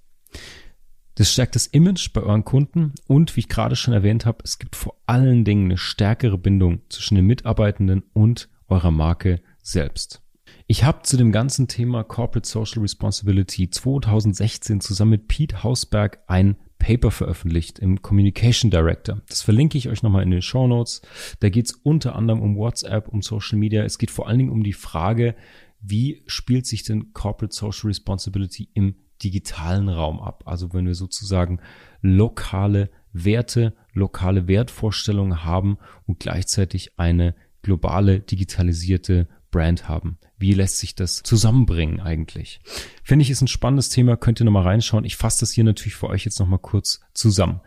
Das 1.14 1.31
stärkt 1.31 1.57
das 1.57 1.66
Image 1.66 2.12
bei 2.14 2.22
euren 2.22 2.44
Kunden 2.44 2.94
und 3.07 3.37
wie 3.37 3.40
ich 3.40 3.48
gerade 3.48 3.77
schon 3.77 3.92
erwähnt 3.92 4.25
habe, 4.25 4.38
es 4.44 4.59
gibt 4.59 4.77
vor 4.77 4.96
allen 5.05 5.44
Dingen 5.44 5.66
eine 5.66 5.77
stärkere 5.77 6.38
Bindung 6.38 6.81
zwischen 6.88 7.16
den 7.16 7.27
Mitarbeitenden 7.27 8.03
und 8.14 8.48
eurer 8.68 8.90
Marke 8.90 9.42
selbst. 9.62 10.22
Ich 10.66 10.85
habe 10.85 11.03
zu 11.03 11.18
dem 11.18 11.31
ganzen 11.31 11.68
Thema 11.68 12.03
Corporate 12.03 12.48
Social 12.48 12.81
Responsibility 12.81 13.68
2016 13.68 14.81
zusammen 14.81 15.11
mit 15.11 15.29
Pete 15.29 15.62
Hausberg 15.62 16.20
ein 16.29 16.57
Paper 16.79 17.11
veröffentlicht 17.11 17.79
im 17.79 18.01
Communication 18.01 18.70
Director. 18.70 19.20
Das 19.29 19.42
verlinke 19.42 19.77
ich 19.77 19.90
euch 19.90 20.03
nochmal 20.03 20.22
in 20.22 20.31
den 20.31 20.42
Show 20.42 20.66
Notes. 20.66 21.03
Da 21.40 21.51
geht 21.51 21.66
es 21.66 21.72
unter 21.72 22.16
anderem 22.16 22.40
um 22.40 22.57
WhatsApp, 22.57 23.09
um 23.09 23.20
Social 23.20 23.59
Media. 23.59 23.85
Es 23.85 23.98
geht 23.98 24.11
vor 24.11 24.29
allen 24.29 24.38
Dingen 24.38 24.51
um 24.51 24.62
die 24.62 24.72
Frage, 24.72 25.37
wie 25.81 26.22
spielt 26.27 26.66
sich 26.66 26.85
denn 26.85 27.12
Corporate 27.12 27.55
Social 27.55 27.88
Responsibility 27.88 28.70
im 28.72 28.94
digitalen 29.22 29.88
Raum 29.88 30.20
ab. 30.20 30.42
Also 30.46 30.72
wenn 30.72 30.87
wir 30.87 30.94
sozusagen 30.94 31.61
lokale 32.00 32.90
Werte, 33.12 33.74
lokale 33.92 34.48
Wertvorstellungen 34.48 35.44
haben 35.44 35.78
und 36.06 36.20
gleichzeitig 36.20 36.98
eine 36.98 37.35
globale 37.62 38.20
digitalisierte 38.20 39.28
Brand 39.50 39.88
haben. 39.88 40.18
Wie 40.38 40.54
lässt 40.54 40.78
sich 40.78 40.96
das 40.96 41.22
zusammenbringen 41.22 42.00
eigentlich? 42.00 42.61
Finde 43.04 43.22
ich 43.22 43.30
ist 43.30 43.42
ein 43.42 43.48
spannendes 43.48 43.90
Thema, 43.90 44.16
könnt 44.16 44.40
ihr 44.40 44.44
nochmal 44.44 44.64
reinschauen. 44.64 45.04
Ich 45.04 45.16
fasse 45.16 45.40
das 45.40 45.52
hier 45.52 45.62
natürlich 45.62 45.94
für 45.94 46.08
euch 46.08 46.24
jetzt 46.24 46.40
nochmal 46.40 46.58
kurz 46.58 47.00
zusammen. 47.14 47.61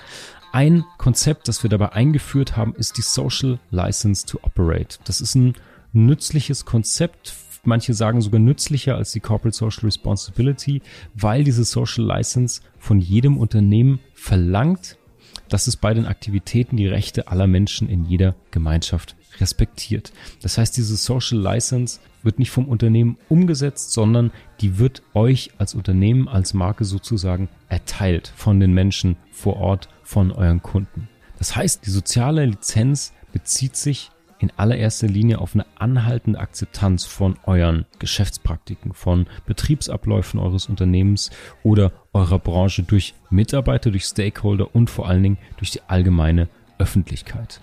Ein 0.52 0.84
Konzept, 0.98 1.48
das 1.48 1.64
wir 1.64 1.70
dabei 1.70 1.94
eingeführt 1.94 2.58
haben, 2.58 2.76
ist 2.76 2.98
die 2.98 3.02
Social 3.02 3.60
License 3.70 4.26
to 4.26 4.40
Operate. 4.42 4.98
Das 5.06 5.22
ist 5.22 5.36
ein 5.36 5.54
nützliches 5.94 6.66
Konzept 6.66 7.30
manche 7.68 7.94
sagen 7.94 8.22
sogar 8.22 8.40
nützlicher 8.40 8.96
als 8.96 9.12
die 9.12 9.20
Corporate 9.20 9.56
Social 9.56 9.86
Responsibility, 9.86 10.82
weil 11.14 11.44
diese 11.44 11.64
Social 11.64 12.06
License 12.06 12.62
von 12.80 13.00
jedem 13.00 13.38
Unternehmen 13.38 14.00
verlangt, 14.14 14.98
dass 15.50 15.68
es 15.68 15.76
bei 15.76 15.94
den 15.94 16.06
Aktivitäten 16.06 16.78
die 16.78 16.88
Rechte 16.88 17.28
aller 17.28 17.48
Menschen 17.48 17.90
in 17.90 18.06
jeder 18.06 18.36
Gemeinschaft 18.52 19.16
respektiert. 19.40 20.14
Das 20.42 20.58
heißt, 20.58 20.76
diese 20.78 20.96
Social 20.96 21.40
License 21.40 22.00
wird 22.24 22.40
nicht 22.40 22.52
vom 22.52 22.68
Unternehmen 22.68 23.18
umgesetzt, 23.30 23.92
sondern 23.92 24.32
die 24.62 24.80
wird 24.80 25.04
euch 25.14 25.52
als 25.58 25.76
Unternehmen, 25.76 26.28
als 26.28 26.54
Marke 26.54 26.86
sozusagen 26.86 27.50
erteilt 27.70 28.32
von 28.36 28.60
den 28.60 28.74
Menschen 28.74 29.18
vor 29.32 29.58
Ort, 29.58 29.90
von 30.04 30.32
euren 30.32 30.62
Kunden. 30.62 31.10
Das 31.38 31.56
heißt, 31.56 31.86
die 31.86 31.92
soziale 31.92 32.46
Lizenz 32.46 33.14
bezieht 33.32 33.76
sich 33.76 34.12
in 34.40 34.52
allererster 34.58 35.08
Linie 35.08 35.40
auf 35.40 35.54
eine 35.54 35.66
anhaltende 35.76 36.40
Akzeptanz 36.40 37.06
von 37.06 37.38
euren 37.46 37.86
Geschäftspraktiken, 38.00 38.94
von 38.94 39.28
Betriebsabläufen 39.46 40.40
eures 40.40 40.68
Unternehmens 40.68 41.32
oder 41.64 41.92
eurer 42.14 42.40
Branche 42.40 42.84
durch 42.84 43.14
Mitarbeiter, 43.30 43.92
durch 43.92 44.06
Stakeholder 44.06 44.76
und 44.76 44.90
vor 44.90 45.08
allen 45.08 45.24
Dingen 45.24 45.38
durch 45.58 45.72
die 45.72 45.82
allgemeine 45.88 46.50
Öffentlichkeit. 46.78 47.62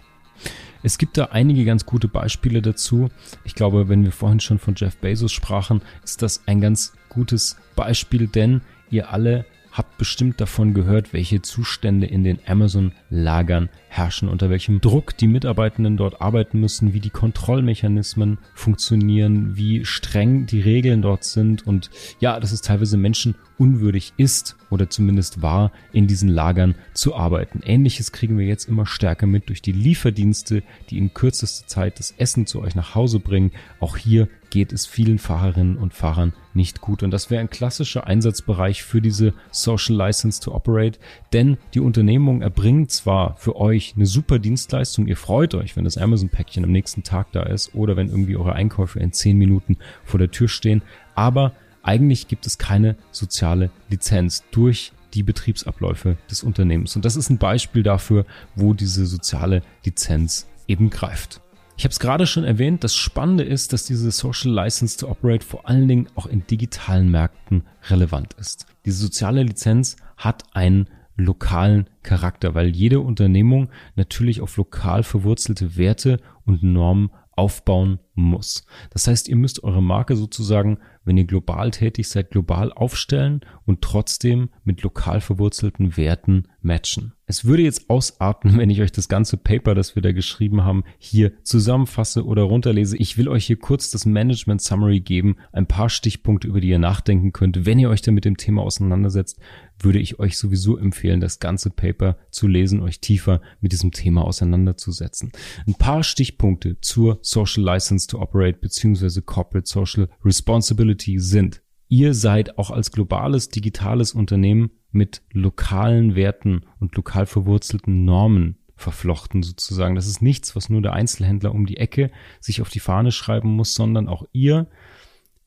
Es 0.82 0.98
gibt 0.98 1.16
da 1.16 1.26
einige 1.26 1.64
ganz 1.64 1.87
gute 1.87 2.08
Beispiele 2.08 2.61
dazu. 2.61 3.08
Ich 3.44 3.54
glaube, 3.54 3.88
wenn 3.88 4.04
wir 4.04 4.12
vorhin 4.12 4.40
schon 4.40 4.58
von 4.58 4.74
Jeff 4.76 4.96
Bezos 4.96 5.30
sprachen, 5.30 5.82
ist 6.02 6.22
das 6.22 6.42
ein 6.46 6.61
ganz 6.61 6.94
gutes 7.08 7.56
Beispiel, 7.76 8.26
denn 8.26 8.62
ihr 8.90 9.12
alle 9.12 9.44
habt 9.70 9.96
bestimmt 9.96 10.40
davon 10.40 10.74
gehört, 10.74 11.12
welche 11.12 11.40
Zustände 11.40 12.06
in 12.06 12.24
den 12.24 12.38
Amazon-Lagern 12.46 13.68
herrschen, 13.92 14.28
unter 14.28 14.48
welchem 14.48 14.81
Druck 14.81 15.16
die 15.18 15.26
Mitarbeitenden 15.26 15.98
dort 15.98 16.22
arbeiten 16.22 16.59
müssen, 16.59 16.94
wie 16.94 17.00
die 17.00 17.11
Kontrollmechanismen 17.11 18.38
funktionieren, 18.55 19.57
wie 19.57 19.85
streng 19.85 20.46
die 20.46 20.61
Regeln 20.61 21.02
dort 21.02 21.24
sind 21.24 21.66
und 21.66 21.90
ja, 22.18 22.40
dass 22.40 22.52
es 22.52 22.62
teilweise 22.62 22.96
Menschen 22.96 23.35
unwürdig 23.59 24.14
ist 24.16 24.57
oder 24.70 24.88
zumindest 24.88 25.42
war, 25.42 25.72
in 25.92 26.07
diesen 26.07 26.28
Lagern 26.28 26.74
zu 26.94 27.14
arbeiten. 27.14 27.61
Ähnliches 27.64 28.11
kriegen 28.11 28.38
wir 28.38 28.46
jetzt 28.46 28.64
immer 28.64 28.87
stärker 28.87 29.26
mit 29.26 29.50
durch 29.50 29.62
die 29.62 29.72
Lieferdienste, 29.72 30.62
die 30.90 30.98
in 30.98 31.12
kürzester 31.12 31.66
Zeit 31.66 31.98
das 31.98 32.12
Essen 32.16 32.46
zu 32.46 32.61
euch 32.61 32.74
nach 32.74 32.94
Hause 32.94 33.20
bringen. 33.20 33.52
Auch 33.78 33.96
hier 33.96 34.28
geht 34.50 34.72
es 34.72 34.87
vielen 34.87 35.18
Fahrerinnen 35.18 35.76
und 35.76 35.94
Fahrern 35.94 36.35
nicht 36.55 36.81
gut. 36.81 37.02
Und 37.02 37.11
das 37.11 37.31
wäre 37.31 37.40
ein 37.40 37.50
klassischer 37.50 38.07
Einsatzbereich 38.07 38.83
für 38.83 39.00
diese 39.00 39.33
Social 39.50 39.96
License 39.96 40.40
to 40.40 40.55
Operate, 40.55 40.98
denn 41.33 41.57
die 41.74 41.81
Unternehmung 41.81 42.42
erbringen 42.42 42.88
zwar 42.88 43.37
für 43.37 43.57
euch 43.57 43.82
eine 43.97 44.07
super 44.07 44.38
Dienstleistung, 44.38 45.07
ihr 45.07 45.16
freut 45.16 45.55
euch, 45.55 45.77
wenn 45.77 45.85
das 45.85 45.99
Amazon-Päckchen 45.99 46.64
am 46.64 46.73
nächsten 46.73 47.03
Tag 47.03 47.33
da 47.33 47.42
ist 47.42 47.75
oder 47.75 47.97
wenn 47.97 48.09
irgendwie 48.09 48.37
eure 48.37 48.55
Einkäufe 48.55 49.01
in 49.01 49.12
zehn 49.12 49.37
Minuten 49.37 49.77
vor 50.05 50.18
der 50.18 50.31
Tür 50.31 50.49
stehen, 50.49 50.83
aber 51.14 51.53
eigentlich 51.83 52.29
gibt 52.29 52.47
es 52.47 52.59
keine 52.59 52.97
soziale 53.11 53.71
Lizenz 53.90 54.45
durch 54.51 54.92
die 55.14 55.23
Betriebsabläufe 55.23 56.16
des 56.31 56.42
Unternehmens. 56.42 56.97
Und 56.97 57.05
das 57.05 57.16
ist 57.16 57.29
ein 57.29 57.38
Beispiel 57.38 57.83
dafür, 57.83 58.25
wo 58.55 58.73
diese 58.73 59.07
soziale 59.07 59.62
Lizenz 59.85 60.47
eben 60.68 60.90
greift. 60.90 61.40
Ich 61.77 61.85
habe 61.85 61.92
es 61.92 62.01
gerade 62.01 62.27
schon 62.27 62.45
erwähnt, 62.45 62.85
das 62.85 62.95
Spannende 62.95 63.45
ist, 63.45 63.73
dass 63.73 63.85
diese 63.85 64.11
Social 64.11 64.53
License 64.53 64.99
to 64.99 65.09
Operate 65.09 65.45
vor 65.45 65.68
allen 65.68 65.88
Dingen 65.88 66.07
auch 66.14 66.27
in 66.27 66.47
digitalen 66.47 67.11
Märkten 67.11 67.64
relevant 67.88 68.35
ist. 68.35 68.66
Diese 68.85 68.99
soziale 68.99 69.42
Lizenz 69.42 69.97
hat 70.16 70.45
einen 70.53 70.88
lokalen 71.16 71.88
Charakter, 72.03 72.55
weil 72.55 72.68
jede 72.68 73.01
Unternehmung 73.01 73.68
natürlich 73.96 74.40
auf 74.40 74.57
lokal 74.57 75.03
verwurzelte 75.03 75.77
Werte 75.77 76.18
und 76.44 76.62
Normen 76.62 77.11
aufbauen 77.35 77.98
muss. 78.14 78.64
Das 78.90 79.07
heißt, 79.07 79.29
ihr 79.29 79.37
müsst 79.37 79.64
eure 79.64 79.83
Marke 79.83 80.16
sozusagen, 80.16 80.79
wenn 81.05 81.16
ihr 81.16 81.25
global 81.25 81.70
tätig 81.70 82.09
seid, 82.09 82.31
global 82.31 82.72
aufstellen 82.72 83.40
und 83.64 83.81
trotzdem 83.81 84.51
mit 84.64 84.83
lokal 84.83 85.20
verwurzelten 85.20 85.96
Werten 85.96 86.48
matchen. 86.61 87.14
Es 87.27 87.46
würde 87.46 87.62
jetzt 87.62 87.88
ausarten, 87.88 88.59
wenn 88.59 88.70
ich 88.70 88.83
euch 88.83 88.92
das 88.92 89.09
ganze 89.09 89.38
Paper, 89.38 89.75
das 89.75 89.94
wir 89.94 90.03
da 90.03 90.12
geschrieben 90.12 90.62
haben, 90.62 90.85
hier 90.98 91.33
zusammenfasse 91.42 92.25
oder 92.25 92.42
runterlese. 92.42 92.98
Ich 92.98 93.16
will 93.16 93.29
euch 93.29 93.46
hier 93.46 93.59
kurz 93.59 93.90
das 93.90 94.05
Management 94.05 94.61
Summary 94.61 95.01
geben, 95.01 95.37
ein 95.53 95.66
paar 95.66 95.88
Stichpunkte, 95.88 96.48
über 96.48 96.61
die 96.61 96.68
ihr 96.68 96.79
nachdenken 96.79 97.33
könnt. 97.33 97.64
Wenn 97.64 97.79
ihr 97.79 97.88
euch 97.88 98.03
dann 98.03 98.14
mit 98.14 98.27
dem 98.27 98.37
Thema 98.37 98.62
auseinandersetzt, 98.62 99.40
würde 99.85 99.99
ich 99.99 100.18
euch 100.18 100.38
sowieso 100.38 100.77
empfehlen, 100.77 101.21
das 101.21 101.38
ganze 101.38 101.71
Paper 101.71 102.16
zu 102.31 102.47
lesen, 102.47 102.81
euch 102.81 103.01
tiefer 103.01 103.40
mit 103.61 103.73
diesem 103.73 103.92
Thema 103.92 104.25
auseinanderzusetzen. 104.25 105.33
Ein 105.66 105.75
paar 105.75 106.03
Stichpunkte 106.03 106.81
zur 106.81 107.18
Social 107.23 107.64
License 107.64 108.07
to 108.07 108.21
Operate 108.21 108.59
bzw. 108.59 109.21
Corporate 109.23 109.68
Social 109.68 110.09
Responsibility 110.25 111.18
sind. 111.18 111.62
Ihr 111.88 112.14
seid 112.14 112.59
auch 112.59 112.71
als 112.71 112.90
globales 112.90 113.49
digitales 113.49 114.12
Unternehmen 114.12 114.71
mit 114.90 115.23
lokalen 115.33 116.14
Werten 116.14 116.62
und 116.81 116.97
lokal 116.97 117.27
verwurzelten 117.27 118.05
Normen 118.05 118.57
verflochten 118.77 119.42
sozusagen. 119.42 119.95
Das 119.95 120.07
ist 120.07 120.23
nichts, 120.23 120.57
was 120.57 120.68
nur 120.68 120.83
der 120.83 120.92
Einzelhändler 120.92 121.55
um 121.55 121.66
die 121.66 121.77
Ecke 121.77 122.11
sich 122.40 122.61
auf 122.61 122.68
die 122.68 122.81
Fahne 122.81 123.12
schreiben 123.12 123.51
muss, 123.51 123.75
sondern 123.75 124.09
auch 124.09 124.25
ihr 124.33 124.68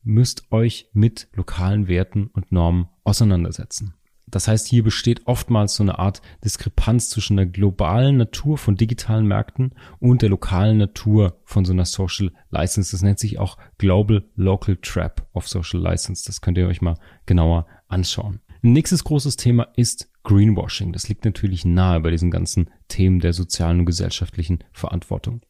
müsst 0.02 0.50
euch 0.52 0.88
mit 0.92 1.28
lokalen 1.34 1.88
Werten 1.88 2.28
und 2.28 2.52
Normen 2.52 2.88
auseinandersetzen. 3.04 3.94
Das 4.28 4.48
heißt, 4.48 4.66
hier 4.66 4.82
besteht 4.82 5.26
oftmals 5.26 5.76
so 5.76 5.84
eine 5.84 6.00
Art 6.00 6.20
Diskrepanz 6.44 7.10
zwischen 7.10 7.36
der 7.36 7.46
globalen 7.46 8.16
Natur 8.16 8.58
von 8.58 8.74
digitalen 8.74 9.26
Märkten 9.26 9.72
und 10.00 10.22
der 10.22 10.30
lokalen 10.30 10.78
Natur 10.78 11.40
von 11.44 11.64
so 11.64 11.72
einer 11.72 11.84
Social 11.84 12.32
License. 12.50 12.90
Das 12.90 13.02
nennt 13.02 13.20
sich 13.20 13.38
auch 13.38 13.56
Global 13.78 14.24
Local 14.34 14.76
Trap 14.82 15.26
of 15.32 15.46
Social 15.46 15.80
License. 15.80 16.24
Das 16.26 16.40
könnt 16.40 16.58
ihr 16.58 16.66
euch 16.66 16.82
mal 16.82 16.98
genauer 17.26 17.66
anschauen. 17.86 18.40
Nächstes 18.62 19.04
großes 19.04 19.36
Thema 19.36 19.68
ist 19.76 20.10
Greenwashing. 20.24 20.92
Das 20.92 21.08
liegt 21.08 21.24
natürlich 21.24 21.64
nahe 21.64 22.00
bei 22.00 22.10
diesen 22.10 22.32
ganzen 22.32 22.68
Themen 22.88 23.20
der 23.20 23.32
sozialen 23.32 23.80
und 23.80 23.86
gesellschaftlichen 23.86 24.64
Verantwortung. 24.72 25.40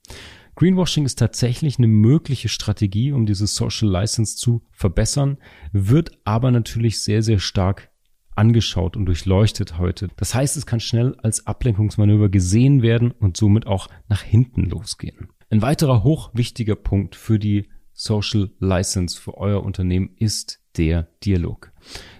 Greenwashing 0.55 1.07
ist 1.07 1.19
tatsächlich 1.19 1.79
eine 1.79 1.87
mögliche 1.87 2.51
Strategie, 2.51 3.13
um 3.13 3.25
diese 3.25 3.47
Social 3.47 3.89
License 3.89 4.37
zu 4.37 4.63
verbessern, 4.71 5.39
wird 5.73 6.19
aber 6.25 6.51
natürlich 6.51 7.01
sehr, 7.01 7.23
sehr 7.23 7.39
stark 7.39 7.91
angeschaut 8.37 8.97
und 8.97 9.07
durchleuchtet 9.07 9.79
heute. 9.79 10.09
Das 10.17 10.35
heißt, 10.35 10.57
es 10.57 10.67
kann 10.67 10.81
schnell 10.81 11.17
als 11.23 11.47
Ablenkungsmanöver 11.47 12.29
gesehen 12.29 12.83
werden 12.83 13.11
und 13.11 13.37
somit 13.37 13.67
auch 13.67 13.89
nach 14.09 14.23
hinten 14.23 14.65
losgehen. 14.65 15.29
Ein 15.51 15.63
weiterer 15.63 16.05
hochwichtiger 16.05 16.77
Punkt 16.77 17.17
für 17.17 17.39
die 17.39 17.69
Social 17.93 18.51
License 18.59 19.21
für 19.21 19.39
euer 19.39 19.63
Unternehmen 19.63 20.11
ist 20.17 20.61
der 20.77 21.09
Dialog. 21.25 21.73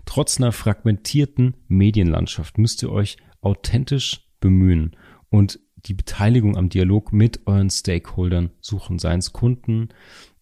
Trotz 0.07 0.39
einer 0.39 0.53
fragmentierten 0.53 1.57
Medienlandschaft 1.69 2.57
müsst 2.57 2.83
ihr 2.83 2.91
euch 2.91 3.19
authentisch 3.43 4.27
bemühen 4.41 4.97
und 5.29 5.61
die 5.77 5.95
Beteiligung 5.95 6.57
am 6.57 6.69
Dialog 6.69 7.13
mit 7.13 7.47
euren 7.47 7.71
Stakeholdern 7.71 8.51
suchen, 8.61 8.99
seien 8.99 9.19
es 9.19 9.33
Kunden, 9.33 9.89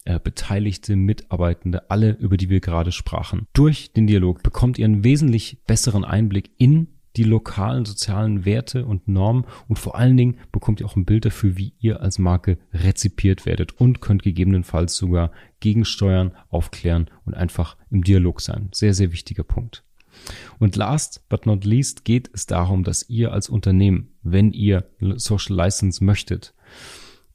äh, 0.05 0.21
Beteiligte, 0.23 0.97
Mitarbeitende, 0.97 1.91
alle, 1.91 2.11
über 2.13 2.37
die 2.37 2.51
wir 2.51 2.61
gerade 2.61 2.93
sprachen. 2.93 3.47
Durch 3.53 3.93
den 3.93 4.07
Dialog 4.07 4.43
bekommt 4.43 4.79
ihr 4.79 4.85
einen 4.85 5.05
wesentlich 5.05 5.59
besseren 5.67 6.05
Einblick 6.05 6.51
in 6.59 6.89
die 7.17 7.25
lokalen 7.25 7.85
sozialen 7.85 8.45
Werte 8.45 8.87
und 8.87 9.07
Normen 9.07 9.45
und 9.69 9.79
vor 9.79 9.97
allen 9.97 10.17
Dingen 10.17 10.39
bekommt 10.51 10.81
ihr 10.81 10.87
auch 10.87 10.97
ein 10.97 11.05
Bild 11.05 11.25
dafür, 11.25 11.57
wie 11.57 11.73
ihr 11.79 12.01
als 12.01 12.19
Marke 12.19 12.59
rezipiert 12.73 13.47
werdet 13.47 13.73
und 13.81 14.01
könnt 14.01 14.23
gegebenenfalls 14.23 14.97
sogar 14.97 15.31
gegensteuern, 15.61 16.33
aufklären 16.51 17.09
und 17.25 17.35
einfach 17.35 17.77
im 17.91 18.03
Dialog 18.03 18.41
sein. 18.41 18.69
Sehr, 18.73 18.95
sehr 18.95 19.13
wichtiger 19.13 19.45
Punkt. 19.45 19.85
Und 20.59 20.77
last 20.77 21.29
but 21.29 21.47
not 21.47 21.65
least 21.65 22.05
geht 22.05 22.31
es 22.33 22.47
darum, 22.47 22.85
dass 22.85 23.09
ihr 23.09 23.33
als 23.33 23.49
Unternehmen, 23.49 24.11
wenn 24.23 24.53
ihr 24.53 24.85
Social 25.17 25.57
License 25.57 26.03
möchtet, 26.05 26.55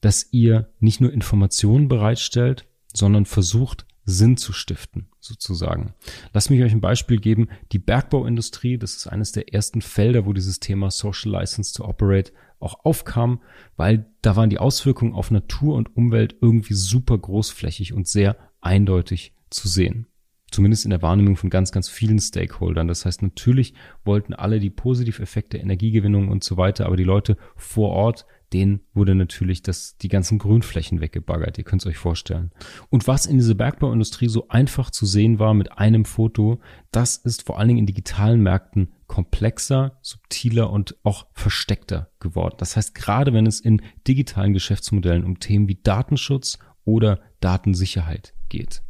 dass 0.02 0.28
ihr 0.32 0.70
nicht 0.80 1.02
nur 1.02 1.12
Informationen 1.12 1.88
bereitstellt, 1.88 2.66
sondern 2.94 3.26
versucht, 3.26 3.86
Sinn 4.06 4.38
zu 4.38 4.54
stiften, 4.54 5.08
sozusagen. 5.20 5.94
Lass 6.34 6.50
mich 6.50 6.64
euch 6.64 6.72
ein 6.72 6.82
Beispiel 6.82 7.20
geben. 7.20 7.50
Die 7.72 7.80
Bergbauindustrie, 7.80 8.78
das 8.78 8.96
ist 8.96 9.08
eines 9.08 9.32
der 9.32 9.54
ersten 9.54 9.82
Felder, 9.82 10.26
wo 10.26 10.34
dieses 10.34 10.60
Thema 10.60 10.90
Social 10.90 11.32
License 11.32 11.74
to 11.74 11.86
Operate 11.86 12.32
auch 12.60 12.84
aufkam, 12.84 13.42
weil 13.78 14.06
da 14.22 14.36
waren 14.36 14.50
die 14.50 14.58
Auswirkungen 14.58 15.14
auf 15.14 15.32
Natur 15.32 15.76
und 15.76 15.96
Umwelt 15.96 16.36
irgendwie 16.42 16.74
super 16.74 17.18
großflächig 17.18 17.94
und 17.94 18.08
sehr 18.08 18.36
eindeutig 18.62 19.34
zu 19.50 19.68
sehen. 19.68 20.08
Zumindest 20.52 20.84
in 20.84 20.90
der 20.90 21.04
Wahrnehmung 21.04 21.38
von 21.38 21.52
ganz, 21.52 21.72
ganz 21.72 21.90
vielen 21.90 22.20
Stakeholdern. 22.20 22.88
Das 22.88 23.06
heißt, 23.06 23.22
natürlich 23.22 23.76
wollten 24.04 24.34
alle 24.34 24.60
die 24.60 24.72
Positiveffekte, 24.72 25.58
Energiegewinnung 25.58 26.30
und 26.30 26.44
so 26.44 26.58
weiter, 26.58 26.88
aber 26.88 26.98
die 26.98 27.04
Leute 27.04 27.38
vor 27.56 27.92
Ort, 27.92 28.26
denen 28.54 28.82
wurde 28.94 29.16
natürlich 29.16 29.62
das, 29.62 29.98
die 29.98 30.08
ganzen 30.08 30.40
Grünflächen 30.40 31.02
weggebaggert. 31.02 31.58
Ihr 31.58 31.64
könnt 31.64 31.82
es 31.82 31.88
euch 31.88 31.98
vorstellen. 31.98 32.52
Und 32.90 33.08
was 33.08 33.26
in 33.26 33.38
dieser 33.38 33.56
Bergbauindustrie 33.56 34.28
so 34.28 34.48
einfach 34.48 34.90
zu 34.90 35.06
sehen 35.06 35.40
war 35.40 35.54
mit 35.54 35.78
einem 35.78 36.06
Foto, 36.06 36.60
das 36.92 37.18
ist 37.18 37.46
vor 37.46 37.60
allen 37.60 37.70
Dingen 37.70 37.80
in 37.80 37.86
digitalen 37.86 38.42
Märkten 38.42 38.94
komplexer, 39.08 39.98
subtiler 40.02 40.70
und 40.70 40.96
auch 41.04 41.28
versteckter 41.34 42.12
geworden. 42.20 42.56
Das 42.58 42.76
heißt, 42.76 42.96
gerade 42.96 43.34
wenn 43.34 43.48
es 43.48 43.60
in 43.60 43.82
digitalen 44.08 44.54
Geschäftsmodellen 44.54 45.24
um 45.24 45.40
Themen 45.40 45.68
wie 45.68 45.80
Datenschutz 45.82 46.60
oder 46.86 47.20
Datensicherheit 47.40 48.34
geht. 48.50 48.82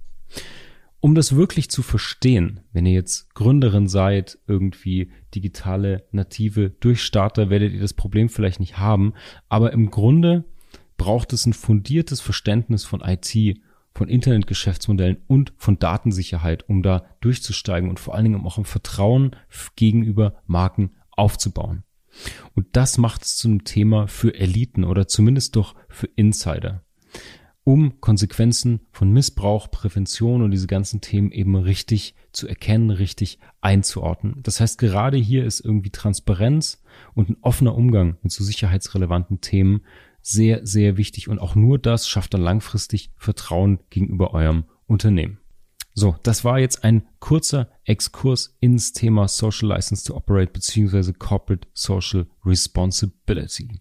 Um 1.02 1.16
das 1.16 1.36
wirklich 1.36 1.70
zu 1.70 1.82
verstehen, 1.82 2.60
wenn 2.74 2.86
ihr 2.86 2.92
jetzt 2.94 3.34
Gründerin 3.34 3.88
seid, 3.88 4.38
irgendwie 4.48 5.12
digitale 5.34 6.06
native 6.12 6.72
Durchstarter, 6.72 7.50
werdet 7.50 7.72
ihr 7.72 7.80
das 7.80 7.94
Problem 7.94 8.28
vielleicht 8.28 8.60
nicht 8.60 8.80
haben. 8.80 9.14
Aber 9.48 9.72
im 9.72 9.92
Grunde 9.92 10.44
braucht 10.98 11.32
es 11.32 11.46
ein 11.46 11.54
fundiertes 11.54 12.20
Verständnis 12.20 12.84
von 12.84 13.02
IT, 13.02 13.60
von 13.94 14.10
Internetgeschäftsmodellen 14.10 15.18
und 15.28 15.54
von 15.58 15.80
Datensicherheit, 15.80 16.68
um 16.68 16.84
da 16.84 17.06
durchzusteigen 17.22 17.90
und 17.90 18.00
vor 18.00 18.16
allen 18.16 18.26
Dingen 18.26 18.46
auch 18.46 18.58
ein 18.58 18.66
Vertrauen 18.66 19.36
gegenüber 19.78 20.42
Marken 20.48 20.92
aufzubauen. 21.12 21.84
Und 22.56 22.68
das 22.74 22.98
macht 22.98 23.24
es 23.24 23.38
zu 23.38 23.48
einem 23.48 23.64
Thema 23.64 24.08
für 24.08 24.36
Eliten 24.36 24.84
oder 24.84 25.08
zumindest 25.08 25.56
doch 25.56 25.76
für 25.88 26.08
Insider 26.16 26.84
um 27.70 28.02
Konsequenzen 28.02 28.80
von 28.92 29.12
Missbrauch, 29.12 29.70
Prävention 29.70 30.42
und 30.42 30.50
diese 30.50 30.66
ganzen 30.66 31.02
Themen 31.02 31.32
eben 31.32 31.56
richtig 31.56 32.16
zu 32.32 32.48
erkennen, 32.48 32.90
richtig 32.90 33.38
einzuordnen. 33.62 34.40
Das 34.42 34.60
heißt, 34.60 34.80
gerade 34.80 35.18
hier 35.18 35.46
ist 35.46 35.60
irgendwie 35.60 35.92
Transparenz 35.92 36.82
und 37.14 37.30
ein 37.30 37.38
offener 37.42 37.76
Umgang 37.76 38.18
mit 38.24 38.32
so 38.32 38.44
sicherheitsrelevanten 38.44 39.42
Themen 39.42 39.82
sehr, 40.20 40.66
sehr 40.66 40.98
wichtig 40.98 41.28
und 41.28 41.38
auch 41.38 41.54
nur 41.54 41.78
das 41.78 42.10
schafft 42.10 42.34
dann 42.34 42.42
langfristig 42.42 43.12
Vertrauen 43.18 43.78
gegenüber 43.92 44.34
eurem 44.34 44.64
Unternehmen. 44.88 45.38
So, 45.94 46.16
das 46.24 46.44
war 46.44 46.58
jetzt 46.58 46.84
ein 46.84 47.04
kurzer 47.20 47.70
Exkurs 47.84 48.58
ins 48.60 48.94
Thema 48.94 49.28
Social 49.28 49.70
License 49.70 50.06
to 50.06 50.16
Operate 50.16 50.54
beziehungsweise 50.54 51.14
Corporate 51.14 51.68
Social 51.76 52.26
Responsibility. 52.44 53.80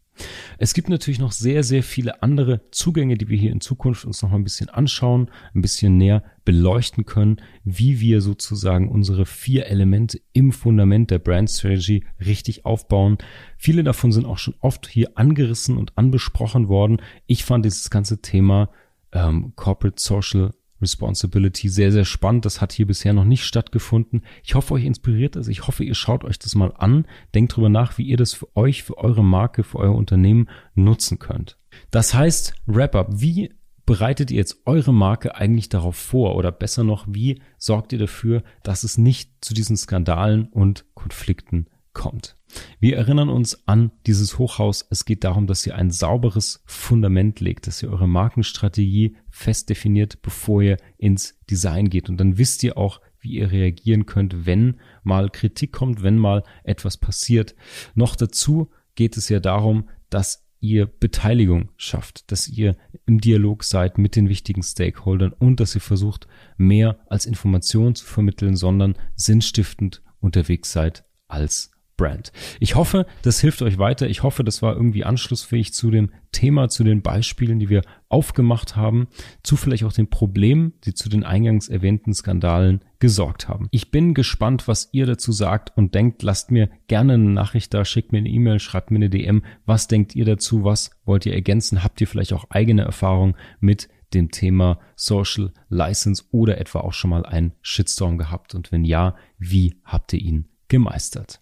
Es 0.59 0.75
gibt 0.75 0.89
natürlich 0.89 1.19
noch 1.19 1.33
sehr, 1.33 1.63
sehr 1.63 1.83
viele 1.83 2.23
andere 2.23 2.63
Zugänge, 2.71 3.17
die 3.17 3.29
wir 3.29 3.39
hier 3.39 3.53
in 3.53 3.61
Zukunft 3.61 4.05
uns 4.05 4.23
noch 4.23 4.33
ein 4.33 4.45
bisschen 4.45 4.69
anschauen, 4.69 5.31
ein 5.55 5.63
bisschen 5.63 5.97
näher 5.97 6.23
beleuchten 6.45 7.05
können, 7.05 7.37
wie 7.65 8.01
wir 8.01 8.21
sozusagen 8.21 8.89
unsere 8.89 9.27
vier 9.27 9.67
Elemente 9.67 10.21
im 10.33 10.53
Fundament 10.53 11.11
der 11.11 11.19
Brand 11.19 11.51
Strategy 11.51 12.05
richtig 12.25 12.65
aufbauen. 12.65 13.19
Viele 13.57 13.85
davon 13.85 14.13
sind 14.13 14.27
auch 14.27 14.39
schon 14.39 14.55
oft 14.61 14.89
hier 14.89 15.17
angerissen 15.17 15.77
und 15.77 15.97
anbesprochen 15.97 16.69
worden. 16.69 17.01
Ich 17.27 17.45
fand 17.45 17.65
dieses 17.65 17.91
ganze 17.91 18.21
Thema 18.23 18.71
ähm, 19.13 19.53
Corporate 19.57 20.01
Social 20.01 20.53
Responsibility 20.81 21.69
sehr, 21.69 21.93
sehr 21.93 22.05
spannend. 22.05 22.45
Das 22.45 22.61
hat 22.61 22.73
hier 22.73 22.87
bisher 22.87 23.13
noch 23.13 23.25
nicht 23.25 23.45
stattgefunden. 23.45 24.23
Ich 24.45 24.55
hoffe, 24.55 24.75
euch 24.75 24.85
inspiriert 24.85 25.37
es. 25.37 25.49
Ich 25.49 25.67
hoffe, 25.67 25.85
ihr 25.85 25.95
schaut 25.95 26.25
euch 26.25 26.39
das 26.39 26.55
mal 26.55 26.73
an. 26.77 27.07
Denkt 27.35 27.57
drüber 27.57 27.69
nach, 27.69 27.99
wie 27.99 28.05
ihr 28.05 28.17
das 28.17 28.35
für 28.35 28.55
euch, 28.57 28.83
für 28.83 28.99
eure 28.99 29.25
Marke, 29.25 29.65
für 29.65 29.79
euer 29.79 29.95
Unternehmen 29.95 30.49
nutzen 30.75 31.19
könnt. 31.19 31.59
Das 31.91 32.15
heißt, 32.15 32.55
Wrap-up. 32.67 33.09
Wie 33.13 33.55
bereitet 33.87 34.31
ihr 34.31 34.37
jetzt 34.37 34.59
eure 34.67 34.93
Marke 34.93 35.35
eigentlich 35.35 35.69
darauf 35.69 35.97
vor? 35.97 36.37
Oder 36.37 36.53
besser 36.53 36.85
noch, 36.85 37.07
wie 37.09 37.41
sorgt 37.57 37.93
ihr 37.93 37.99
dafür, 37.99 38.43
dass 38.63 38.85
es 38.85 38.99
nicht 38.99 39.31
zu 39.41 39.55
diesen 39.55 39.77
Skandalen 39.77 40.47
und 40.47 40.85
Konflikten 40.95 41.67
kommt? 41.93 42.38
Wir 42.81 42.97
erinnern 42.97 43.29
uns 43.29 43.67
an 43.67 43.91
dieses 44.07 44.39
Hochhaus. 44.39 44.87
Es 44.91 45.05
geht 45.05 45.25
darum, 45.25 45.47
dass 45.47 45.67
ihr 45.67 45.75
ein 45.75 45.91
sauberes 45.91 46.63
Fundament 46.67 47.41
legt, 47.41 47.67
dass 47.67 47.83
ihr 47.83 47.91
eure 47.91 48.09
Markenstrategie 48.09 49.17
fest 49.31 49.69
definiert, 49.69 50.23
bevor 50.23 50.63
ihr 50.63 50.77
ins 50.97 51.39
Design 51.51 51.91
geht. 51.91 52.09
Und 52.09 52.19
dann 52.19 52.39
wisst 52.39 52.63
ihr 52.63 52.79
auch, 52.79 53.01
wie 53.21 53.39
ihr 53.39 53.51
reagieren 53.51 54.07
könnt, 54.07 54.47
wenn 54.47 54.77
mal 55.03 55.31
Kritik 55.31 55.73
kommt, 55.73 56.03
wenn 56.03 56.19
mal 56.19 56.45
etwas 56.63 56.97
passiert. 56.97 57.55
Noch 57.95 58.17
dazu 58.17 58.71
geht 58.95 59.17
es 59.17 59.29
ja 59.29 59.41
darum, 59.41 59.89
dass 60.09 60.45
ihr 60.61 60.87
Beteiligung 60.87 61.71
schafft, 61.77 62.31
dass 62.33 62.49
ihr 62.49 62.77
im 63.07 63.21
Dialog 63.21 63.63
seid 63.65 63.99
mit 63.99 64.17
den 64.17 64.29
wichtigen 64.29 64.63
Stakeholdern 64.63 65.33
und 65.33 65.61
dass 65.61 65.75
ihr 65.75 65.81
versucht, 65.81 66.27
mehr 66.57 66.99
als 67.09 67.27
Information 67.27 67.95
zu 67.95 68.05
vermitteln, 68.05 68.57
sondern 68.57 68.95
sinnstiftend 69.15 70.03
unterwegs 70.21 70.73
seid 70.73 71.05
als 71.29 71.71
Brand. 71.99 72.33
Ich 72.61 72.77
hoffe, 72.77 73.05
das 73.23 73.41
hilft 73.41 73.61
euch 73.61 73.77
weiter. 73.77 74.09
Ich 74.09 74.23
hoffe, 74.23 74.45
das 74.45 74.63
war 74.63 74.75
irgendwie 74.75 75.05
anschlussfähig 75.05 75.75
zu 75.75 75.91
dem 75.91 76.11
Thema, 76.33 76.69
zu 76.69 76.85
den 76.85 77.03
Beispielen, 77.03 77.59
die 77.59 77.69
wir 77.69 77.83
aufgemacht 78.09 78.77
haben, 78.77 79.09
zu 79.43 79.57
vielleicht 79.57 79.85
auch 79.85 79.93
den 79.93 80.09
Problemen, 80.09 80.73
die 80.85 80.95
zu 80.95 81.09
den 81.09 81.25
eingangs 81.25 81.69
erwähnten 81.69 82.15
Skandalen 82.15 82.85
gesorgt 83.01 83.49
haben. 83.49 83.69
Ich 83.73 83.91
bin 83.91 84.15
gespannt, 84.15 84.69
was 84.69 84.89
ihr 84.93 85.07
dazu 85.07 85.33
sagt 85.33 85.77
und 85.77 85.95
denkt, 85.95 86.23
lasst 86.23 86.51
mir 86.51 86.71
gerne 86.87 87.15
eine 87.15 87.31
Nachricht 87.31 87.75
da, 87.75 87.85
schickt 87.85 88.13
mir 88.13 88.19
eine 88.19 88.31
E-Mail, 88.31 88.61
schreibt 88.61 88.91
mir 88.91 88.97
eine 88.97 89.11
DM. 89.11 89.43
Was 89.67 89.89
denkt 89.89 90.15
ihr 90.15 90.25
dazu? 90.25 90.65
Was 90.65 90.91
wollt 91.05 91.27
ihr 91.27 91.35
ergänzen? 91.35 91.83
Habt 91.83 92.01
ihr 92.01 92.07
vielleicht 92.07 92.33
auch 92.33 92.47
eigene 92.51 92.83
Erfahrungen 92.83 93.35
mit 93.61 93.89
dem 94.15 94.31
Thema 94.31 94.79
Social 94.95 95.53
License 95.69 96.23
oder 96.31 96.59
etwa 96.59 96.81
auch 96.81 96.93
schon 96.93 97.11
mal 97.11 97.27
einen 97.27 97.55
Shitstorm 97.61 98.19
gehabt? 98.19 98.55
Und 98.55 98.71
wenn 98.71 98.85
ja, 98.85 99.17
wie 99.37 99.75
habt 99.85 100.13
ihr 100.13 100.21
ihn 100.21 100.49
gemeistert? 100.69 101.41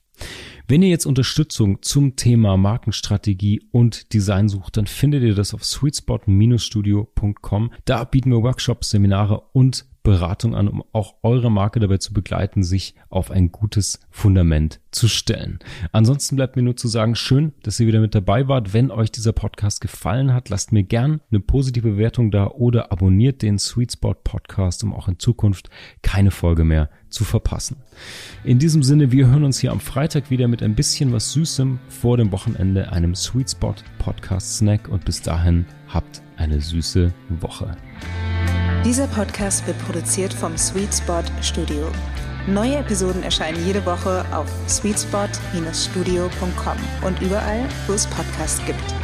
Wenn 0.68 0.83
ihr 0.83 0.88
jetzt 0.88 1.07
Unterstützung 1.07 1.81
zum 1.83 2.16
Thema 2.16 2.57
Markenstrategie 2.57 3.62
und 3.70 4.12
Design 4.12 4.48
sucht, 4.48 4.76
dann 4.76 4.87
findet 4.87 5.22
ihr 5.22 5.35
das 5.35 5.55
auf 5.55 5.64
sweetspot-studio.com. 5.64 7.72
Da 7.85 8.05
bieten 8.05 8.31
wir 8.31 8.42
Workshops, 8.42 8.90
Seminare 8.90 9.42
und 9.52 9.87
Beratung 10.07 10.55
an, 10.55 10.69
um 10.69 10.85
auch 10.92 11.16
eure 11.25 11.51
Marke 11.51 11.81
dabei 11.81 11.99
zu 11.99 12.12
begleiten, 12.12 12.62
sich 12.62 12.95
auf 13.09 13.33
ein 13.33 13.51
gutes 13.51 13.99
Fundament 14.09 14.79
zu 14.92 15.09
stellen. 15.09 15.59
Ansonsten 15.90 16.37
bleibt 16.37 16.55
mir 16.55 16.62
nur 16.62 16.77
zu 16.77 16.87
sagen, 16.87 17.16
schön, 17.16 17.53
dass 17.64 17.81
ihr 17.81 17.88
wieder 17.88 17.99
mit 17.99 18.14
dabei 18.14 18.47
wart. 18.47 18.73
Wenn 18.73 18.92
euch 18.92 19.11
dieser 19.11 19.33
Podcast 19.33 19.81
gefallen 19.81 20.33
hat, 20.33 20.49
lasst 20.49 20.71
mir 20.71 20.85
gern 20.85 21.21
eine 21.33 21.40
positive 21.40 21.90
Bewertung 21.90 22.31
da 22.31 22.47
oder 22.47 22.92
abonniert 22.92 23.42
den 23.42 23.59
Sweet 23.59 23.95
Spot 23.95 24.14
Podcast, 24.14 24.85
um 24.85 24.95
auch 24.95 25.09
in 25.09 25.19
Zukunft 25.19 25.71
keine 26.03 26.31
Folge 26.31 26.62
mehr 26.62 26.88
zu 27.09 27.25
verpassen. 27.25 27.79
In 28.45 28.61
diesem 28.61 28.85
Sinne, 28.85 29.11
wir 29.11 29.27
hören 29.27 29.42
uns 29.42 29.59
hier 29.59 29.73
am 29.73 29.81
Freitag 29.81 30.31
wieder 30.31 30.47
mit 30.47 30.62
ein 30.62 30.77
bisschen 30.77 31.12
was 31.12 31.33
Süßem 31.33 31.81
vor 31.88 32.16
dem 32.16 32.31
Wochenende, 32.31 32.92
einem 32.92 33.16
Sweet 33.16 33.51
Spot 33.51 33.75
Podcast 33.99 34.59
Snack 34.59 34.88
und 34.88 35.05
bis 35.05 35.21
dahin 35.21 35.66
habt 35.88 36.23
eine 36.37 36.61
süße 36.61 37.12
Woche. 37.40 37.77
Dieser 38.87 39.09
Podcast 39.09 39.66
wird 39.66 39.77
produziert 39.81 40.33
vom 40.33 40.57
Sweet 40.57 40.94
Spot 40.94 41.25
Studio. 41.42 41.90
Neue 42.46 42.77
Episoden 42.77 43.25
erscheinen 43.25 43.66
jede 43.66 43.85
Woche 43.85 44.25
auf 44.31 44.46
sweetspot-studio.com 44.68 46.77
und 47.05 47.20
überall, 47.20 47.68
wo 47.88 47.94
es 47.94 48.07
Podcasts 48.07 48.64
gibt. 48.64 48.94